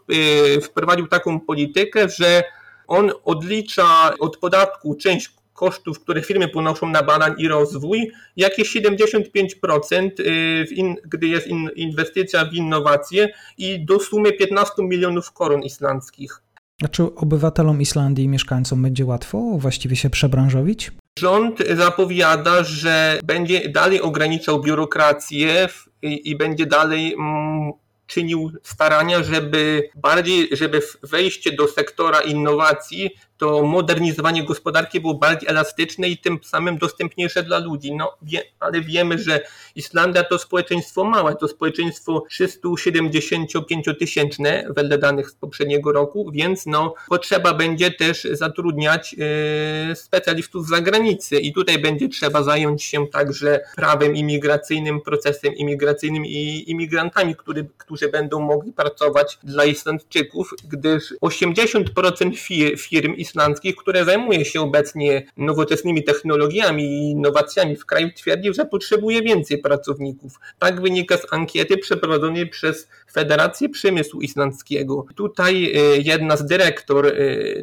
y, 0.57 0.61
wprowadził 0.61 1.07
taką 1.07 1.41
politykę, 1.41 2.09
że 2.09 2.43
on 2.87 3.13
odlicza 3.25 4.15
od 4.19 4.37
podatku 4.37 4.95
część 4.95 5.31
kosztów, 5.55 6.01
które 6.01 6.23
firmy 6.23 6.49
ponoszą 6.49 6.89
na 6.89 7.03
badań 7.03 7.35
i 7.39 7.49
rozwój, 7.49 8.11
jakieś 8.37 8.77
75%, 8.77 10.21
y, 10.21 10.67
in, 10.75 10.97
gdy 11.05 11.27
jest 11.27 11.47
in, 11.47 11.71
inwestycja 11.77 12.45
w 12.45 12.55
innowacje 12.55 13.29
i 13.59 13.85
do 13.85 14.01
sumy 14.01 14.33
15 14.33 14.75
milionów 14.83 15.33
koron 15.33 15.63
islandzkich. 15.63 16.41
A 16.85 16.89
czy 16.89 17.03
obywatelom 17.03 17.81
Islandii 17.81 18.25
i 18.25 18.29
mieszkańcom 18.29 18.83
będzie 18.83 19.05
łatwo 19.05 19.39
właściwie 19.59 19.97
się 19.97 20.11
przebranżowić? 20.11 20.93
Rząd 21.19 21.59
zapowiada, 21.77 22.65
że 22.65 23.19
będzie 23.25 23.69
dalej 23.69 24.01
ograniczał 24.01 24.61
biurokrację 24.61 25.69
i, 26.03 26.37
będzie 26.37 26.67
dalej 26.67 27.15
mm, 27.15 27.73
czynił 28.07 28.53
starania, 28.63 29.23
żeby 29.23 29.91
bardziej, 29.95 30.49
żeby 30.53 30.81
wejście 31.03 31.53
do 31.53 31.69
sektora 31.69 32.21
innowacji 32.21 33.11
to 33.45 33.63
modernizowanie 33.63 34.45
gospodarki 34.45 35.01
było 35.01 35.15
bardziej 35.15 35.49
elastyczne 35.49 36.09
i 36.09 36.19
tym 36.19 36.39
samym 36.43 36.79
dostępniejsze 36.79 37.43
dla 37.43 37.59
ludzi. 37.59 37.95
No, 37.95 38.17
wie, 38.23 38.43
ale 38.61 38.81
wiemy, 38.81 39.19
że 39.19 39.41
Islandia 39.75 40.25
to 40.25 40.39
społeczeństwo 40.39 41.05
małe, 41.05 41.37
to 41.37 41.49
społeczeństwo 41.49 42.25
375-tysięczne 42.33 44.65
wedle 44.77 44.99
danych 44.99 45.31
z 45.31 45.35
poprzedniego 45.35 45.93
roku, 45.93 46.31
więc 46.33 46.67
no, 46.67 46.95
potrzeba 47.09 47.55
będzie 47.55 47.91
też 47.91 48.29
zatrudniać 48.33 49.13
yy, 49.13 49.97
specjalistów 49.97 50.67
z 50.67 50.69
zagranicy 50.69 51.37
i 51.37 51.53
tutaj 51.53 51.79
będzie 51.79 52.09
trzeba 52.09 52.43
zająć 52.43 52.83
się 52.83 53.07
także 53.07 53.61
prawem 53.77 54.17
imigracyjnym, 54.17 55.01
procesem 55.01 55.55
imigracyjnym 55.55 56.27
i 56.27 56.65
imigrantami, 56.67 57.37
który, 57.37 57.69
którzy 57.79 58.09
będą 58.09 58.41
mogli 58.41 58.73
pracować 58.73 59.39
dla 59.43 59.65
Islandczyków, 59.65 60.55
gdyż 60.69 61.15
80% 61.23 62.35
firm 62.79 63.15
islandzkich, 63.35 63.77
które 63.77 64.05
zajmuje 64.05 64.45
się 64.45 64.61
obecnie 64.61 65.23
nowoczesnymi 65.37 66.05
technologiami 66.05 66.85
i 66.85 67.11
innowacjami 67.11 67.77
w 67.77 67.87
kraju, 67.87 68.09
twierdzi, 68.17 68.55
że 68.55 68.67
potrzebuje 68.67 69.23
więcej 69.23 69.59
pracowników. 69.59 70.41
Tak 70.59 70.81
wynika 70.81 71.17
z 71.17 71.33
ankiety 71.33 71.79
przeprowadzonej 71.79 72.49
przez 72.49 72.89
Federację 73.13 73.69
Przemysłu 73.69 74.21
Islandzkiego. 74.21 75.07
Tutaj 75.15 75.65
e, 75.65 75.79
jedna 75.99 76.37
z 76.37 76.47
dyrektor 76.47 77.07
e, 77.07 77.13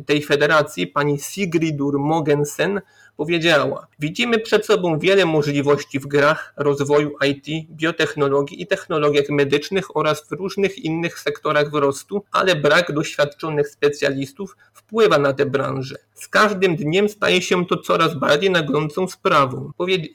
tej 0.05 0.21
federacji, 0.21 0.87
pani 0.87 1.19
Sigridur 1.19 1.99
Mogensen, 1.99 2.81
powiedziała: 3.17 3.87
Widzimy 3.99 4.39
przed 4.39 4.65
sobą 4.65 4.99
wiele 4.99 5.25
możliwości 5.25 5.99
w 5.99 6.07
grach, 6.07 6.53
rozwoju 6.57 7.11
IT, 7.27 7.67
biotechnologii 7.71 8.61
i 8.61 8.67
technologiach 8.67 9.29
medycznych 9.29 9.97
oraz 9.97 10.27
w 10.27 10.31
różnych 10.31 10.79
innych 10.79 11.19
sektorach 11.19 11.69
wzrostu, 11.69 12.23
ale 12.31 12.55
brak 12.55 12.93
doświadczonych 12.93 13.69
specjalistów 13.69 14.57
wpływa 14.73 15.17
na 15.17 15.33
te 15.33 15.45
branże. 15.45 15.95
Z 16.13 16.27
każdym 16.27 16.75
dniem 16.75 17.09
staje 17.09 17.41
się 17.41 17.65
to 17.65 17.77
coraz 17.77 18.15
bardziej 18.19 18.49
naglącą 18.49 19.07
sprawą. 19.07 19.71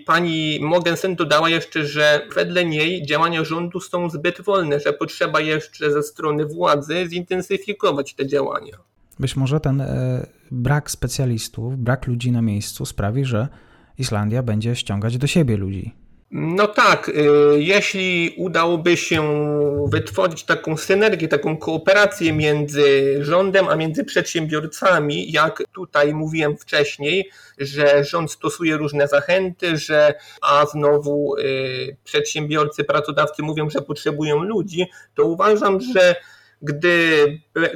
Pani 0.06 0.58
Mogensen 0.62 1.16
dodała 1.16 1.48
jeszcze, 1.48 1.86
że 1.86 2.26
wedle 2.34 2.64
niej 2.64 3.06
działania 3.06 3.44
rządu 3.44 3.80
są 3.80 4.10
zbyt 4.10 4.40
wolne, 4.40 4.80
że 4.80 4.92
potrzeba 4.92 5.40
jeszcze 5.40 5.92
ze 5.92 6.02
strony 6.02 6.46
władzy 6.46 7.06
zintensyfikować 7.08 8.14
te 8.14 8.26
działania. 8.26 8.78
Być 9.18 9.36
może 9.36 9.60
ten 9.60 9.80
e, 9.80 10.26
brak 10.50 10.90
specjalistów, 10.90 11.78
brak 11.78 12.06
ludzi 12.06 12.32
na 12.32 12.42
miejscu 12.42 12.86
sprawi, 12.86 13.24
że 13.24 13.48
Islandia 13.98 14.42
będzie 14.42 14.76
ściągać 14.76 15.18
do 15.18 15.26
siebie 15.26 15.56
ludzi. 15.56 15.94
No 16.30 16.66
tak, 16.66 17.08
y, 17.08 17.12
jeśli 17.56 18.34
udałoby 18.36 18.96
się 18.96 19.22
wytworzyć 19.88 20.44
taką 20.44 20.76
synergię, 20.76 21.28
taką 21.28 21.56
kooperację 21.56 22.32
między 22.32 23.16
rządem 23.24 23.68
a 23.68 23.76
między 23.76 24.04
przedsiębiorcami, 24.04 25.32
jak 25.32 25.62
tutaj 25.74 26.14
mówiłem 26.14 26.56
wcześniej, 26.56 27.30
że 27.58 28.04
rząd 28.04 28.32
stosuje 28.32 28.76
różne 28.76 29.08
zachęty, 29.08 29.76
że 29.76 30.14
a 30.42 30.66
znowu 30.66 31.36
y, 31.38 31.96
przedsiębiorcy, 32.04 32.84
pracodawcy 32.84 33.42
mówią, 33.42 33.70
że 33.70 33.82
potrzebują 33.82 34.42
ludzi, 34.42 34.86
to 35.14 35.24
uważam, 35.24 35.80
że 35.80 36.16
Gdy, 36.62 37.26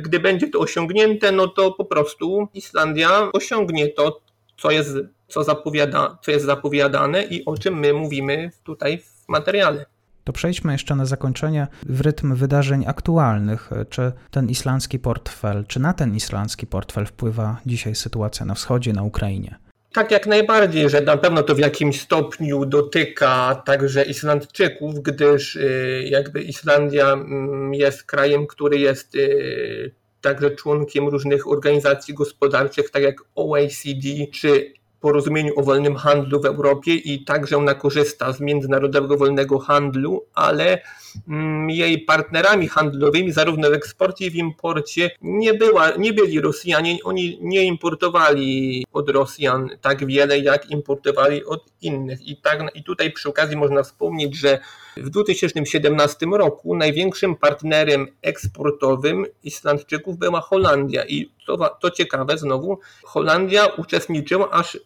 gdy 0.02 0.20
będzie 0.20 0.48
to 0.48 0.58
osiągnięte, 0.58 1.32
no 1.32 1.48
to 1.48 1.72
po 1.72 1.84
prostu 1.84 2.48
Islandia 2.54 3.32
osiągnie 3.32 3.88
to, 3.88 4.20
co 4.58 4.70
jest, 4.70 4.96
co, 5.28 5.44
zapowiada, 5.44 6.18
co 6.22 6.30
jest 6.30 6.46
zapowiadane 6.46 7.24
i 7.24 7.44
o 7.44 7.58
czym 7.58 7.78
my 7.78 7.92
mówimy 7.92 8.50
tutaj 8.64 8.98
w 8.98 9.28
materiale. 9.28 9.86
To 10.24 10.32
przejdźmy 10.32 10.72
jeszcze 10.72 10.94
na 10.94 11.04
zakończenie 11.06 11.66
w 11.82 12.00
rytm 12.00 12.34
wydarzeń 12.34 12.84
aktualnych. 12.86 13.70
Czy 13.90 14.12
ten 14.30 14.48
islandzki 14.48 14.98
portfel, 14.98 15.64
czy 15.66 15.80
na 15.80 15.92
ten 15.92 16.16
islandzki 16.16 16.66
portfel 16.66 17.06
wpływa 17.06 17.56
dzisiaj 17.66 17.94
sytuacja 17.94 18.46
na 18.46 18.54
wschodzie, 18.54 18.92
na 18.92 19.02
Ukrainie? 19.02 19.58
Tak, 19.92 20.10
jak 20.10 20.26
najbardziej, 20.26 20.90
że 20.90 21.00
na 21.00 21.16
pewno 21.16 21.42
to 21.42 21.54
w 21.54 21.58
jakimś 21.58 22.00
stopniu 22.00 22.64
dotyka 22.64 23.62
także 23.66 24.04
Islandczyków, 24.04 25.02
gdyż 25.02 25.56
y, 25.56 26.04
jakby 26.10 26.42
Islandia 26.42 27.12
mm, 27.12 27.74
jest 27.74 28.04
krajem, 28.04 28.46
który 28.46 28.78
jest 28.78 29.14
y, 29.14 29.94
także 30.20 30.50
członkiem 30.50 31.08
różnych 31.08 31.48
organizacji 31.48 32.14
gospodarczych, 32.14 32.90
tak 32.90 33.02
jak 33.02 33.16
OECD 33.34 34.08
czy 34.34 34.72
porozumieniu 35.00 35.52
o 35.56 35.62
wolnym 35.62 35.96
handlu 35.96 36.40
w 36.40 36.44
Europie 36.44 36.94
i 36.94 37.24
także 37.24 37.56
ona 37.56 37.74
korzysta 37.74 38.32
z 38.32 38.40
międzynarodowego 38.40 39.16
wolnego 39.16 39.58
handlu, 39.58 40.26
ale 40.34 40.82
mm, 41.28 41.70
jej 41.70 41.98
partnerami 41.98 42.68
handlowymi 42.68 43.32
zarówno 43.32 43.70
w 43.70 43.72
eksporcie 43.72 44.26
i 44.26 44.30
w 44.30 44.34
imporcie 44.34 45.10
nie, 45.22 45.54
była, 45.54 45.90
nie 45.90 46.12
byli 46.12 46.40
Rosjanie, 46.40 46.98
oni 47.04 47.38
nie 47.42 47.64
importowali 47.64 48.84
od 48.92 49.10
Rosjan 49.10 49.68
tak 49.80 50.06
wiele, 50.06 50.38
jak 50.38 50.70
importowali 50.70 51.44
od 51.44 51.64
innych. 51.82 52.22
I, 52.22 52.36
tak, 52.36 52.60
i 52.74 52.84
tutaj 52.84 53.12
przy 53.12 53.28
okazji 53.28 53.56
można 53.56 53.82
wspomnieć, 53.82 54.36
że 54.36 54.58
w 54.96 55.10
2017 55.10 56.26
roku 56.32 56.76
największym 56.76 57.36
partnerem 57.36 58.06
eksportowym 58.22 59.26
Islandczyków 59.44 60.18
była 60.18 60.40
Holandia 60.40 61.04
i 61.04 61.30
to, 61.46 61.76
to 61.80 61.90
ciekawe 61.90 62.38
znowu, 62.38 62.78
Holandia 63.04 63.66
uczestniczyła 63.66 64.50
aż 64.50 64.78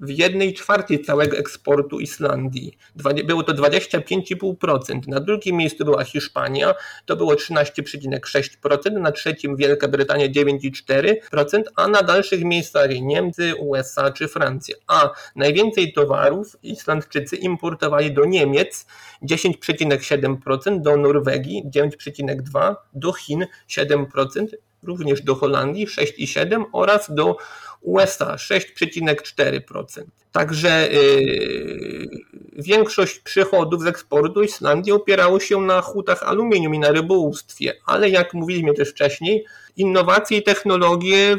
w 0.00 0.10
jednej 0.10 0.54
czwartej 0.54 1.04
całego 1.04 1.36
eksportu 1.36 2.00
Islandii. 2.00 2.78
Było 3.24 3.42
to 3.42 3.52
25,5%. 3.52 5.08
Na 5.08 5.20
drugim 5.20 5.56
miejscu 5.56 5.84
była 5.84 6.04
Hiszpania, 6.04 6.74
to 7.06 7.16
było 7.16 7.34
13,6%, 7.34 8.92
na 8.92 9.12
trzecim 9.12 9.56
Wielka 9.56 9.88
Brytania 9.88 10.28
9,4%, 10.28 11.62
a 11.76 11.88
na 11.88 12.02
dalszych 12.02 12.44
miejscach 12.44 12.90
Niemcy, 13.00 13.54
USA 13.56 14.10
czy 14.10 14.28
Francja. 14.28 14.76
A 14.86 15.10
najwięcej 15.36 15.92
towarów 15.92 16.56
Islandczycy 16.62 17.36
importowali 17.36 18.12
do 18.12 18.24
Niemiec 18.24 18.86
10,7%, 19.22 20.80
do 20.80 20.96
Norwegii 20.96 21.62
9,2%, 21.74 22.74
do 22.94 23.12
Chin 23.12 23.46
7%, 23.68 24.46
również 24.82 25.22
do 25.22 25.34
Holandii 25.34 25.86
6,7% 25.86 26.64
oraz 26.72 27.14
do 27.14 27.36
USA 27.80 28.36
6,4%. 28.36 30.02
Także 30.32 30.88
yy, 30.92 32.08
większość 32.52 33.18
przychodów 33.18 33.82
z 33.82 33.86
eksportu 33.86 34.42
Islandii 34.42 34.92
opierało 34.92 35.40
się 35.40 35.60
na 35.60 35.80
hutach 35.80 36.22
aluminium 36.22 36.74
i 36.74 36.78
na 36.78 36.90
rybołówstwie, 36.90 37.74
ale 37.86 38.10
jak 38.10 38.34
mówiliśmy 38.34 38.74
też 38.74 38.90
wcześniej, 38.90 39.44
innowacje 39.76 40.38
i 40.38 40.42
technologie 40.42 41.36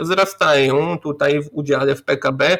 wzrastają 0.00 0.98
tutaj 0.98 1.42
w 1.42 1.48
udziale 1.52 1.94
w 1.94 2.04
PKB 2.04 2.58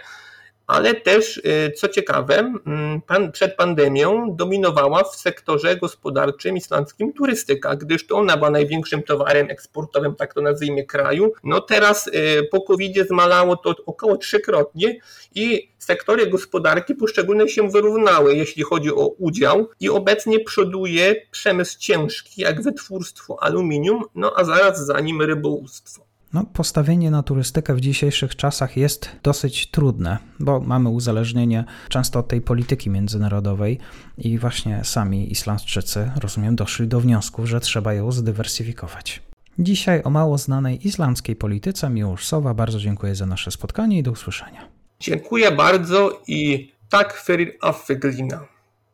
ale 0.70 0.94
też, 0.94 1.36
y, 1.36 1.72
co 1.76 1.88
ciekawe, 1.88 2.38
mm, 2.38 3.00
pan, 3.00 3.32
przed 3.32 3.56
pandemią 3.56 4.36
dominowała 4.36 5.04
w 5.04 5.16
sektorze 5.16 5.76
gospodarczym 5.76 6.56
islandzkim 6.56 7.12
turystyka, 7.12 7.76
gdyż 7.76 8.06
to 8.06 8.16
ona 8.16 8.36
była 8.36 8.50
największym 8.50 9.02
towarem 9.02 9.50
eksportowym, 9.50 10.14
tak 10.14 10.34
to 10.34 10.40
nazwijmy, 10.40 10.84
kraju. 10.84 11.32
No 11.44 11.60
teraz 11.60 12.06
y, 12.06 12.12
po 12.50 12.60
covid 12.60 13.08
zmalało 13.08 13.56
to 13.56 13.74
około 13.86 14.16
trzykrotnie 14.16 15.00
i 15.34 15.70
sektory 15.78 16.26
gospodarki 16.26 16.94
poszczególne 16.94 17.48
się 17.48 17.70
wyrównały, 17.70 18.34
jeśli 18.34 18.62
chodzi 18.62 18.90
o 18.90 19.06
udział 19.06 19.68
i 19.80 19.88
obecnie 19.88 20.40
przoduje 20.40 21.26
przemysł 21.30 21.78
ciężki, 21.78 22.42
jak 22.42 22.62
wytwórstwo 22.62 23.42
aluminium, 23.42 24.04
no 24.14 24.32
a 24.36 24.44
zaraz 24.44 24.86
za 24.86 25.00
nim 25.00 25.22
rybołówstwo. 25.22 26.09
No, 26.32 26.44
postawienie 26.44 27.10
na 27.10 27.22
turystykę 27.22 27.74
w 27.74 27.80
dzisiejszych 27.80 28.36
czasach 28.36 28.76
jest 28.76 29.10
dosyć 29.22 29.70
trudne, 29.70 30.18
bo 30.40 30.60
mamy 30.60 30.88
uzależnienie 30.88 31.64
często 31.88 32.18
od 32.18 32.28
tej 32.28 32.40
polityki 32.40 32.90
międzynarodowej 32.90 33.78
i 34.18 34.38
właśnie 34.38 34.84
sami 34.84 35.32
Islandczycy, 35.32 36.10
rozumiem, 36.22 36.56
doszli 36.56 36.88
do 36.88 37.00
wniosku, 37.00 37.46
że 37.46 37.60
trzeba 37.60 37.94
ją 37.94 38.12
zdywersyfikować. 38.12 39.22
Dzisiaj 39.58 40.02
o 40.04 40.10
mało 40.10 40.38
znanej 40.38 40.86
islandzkiej 40.86 41.36
polityce 41.36 41.90
Miłosz 41.90 42.26
Sowa. 42.26 42.54
Bardzo 42.54 42.78
dziękuję 42.78 43.14
za 43.14 43.26
nasze 43.26 43.50
spotkanie 43.50 43.98
i 43.98 44.02
do 44.02 44.10
usłyszenia. 44.10 44.68
Dziękuję 45.00 45.50
bardzo 45.50 46.22
i 46.26 46.72
tak 46.88 47.22
fyrir 47.26 47.56
affeglina. 47.60 48.46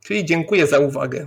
Czyli 0.05 0.25
dziękuję 0.25 0.67
za 0.67 0.79
uwagę. 0.79 1.27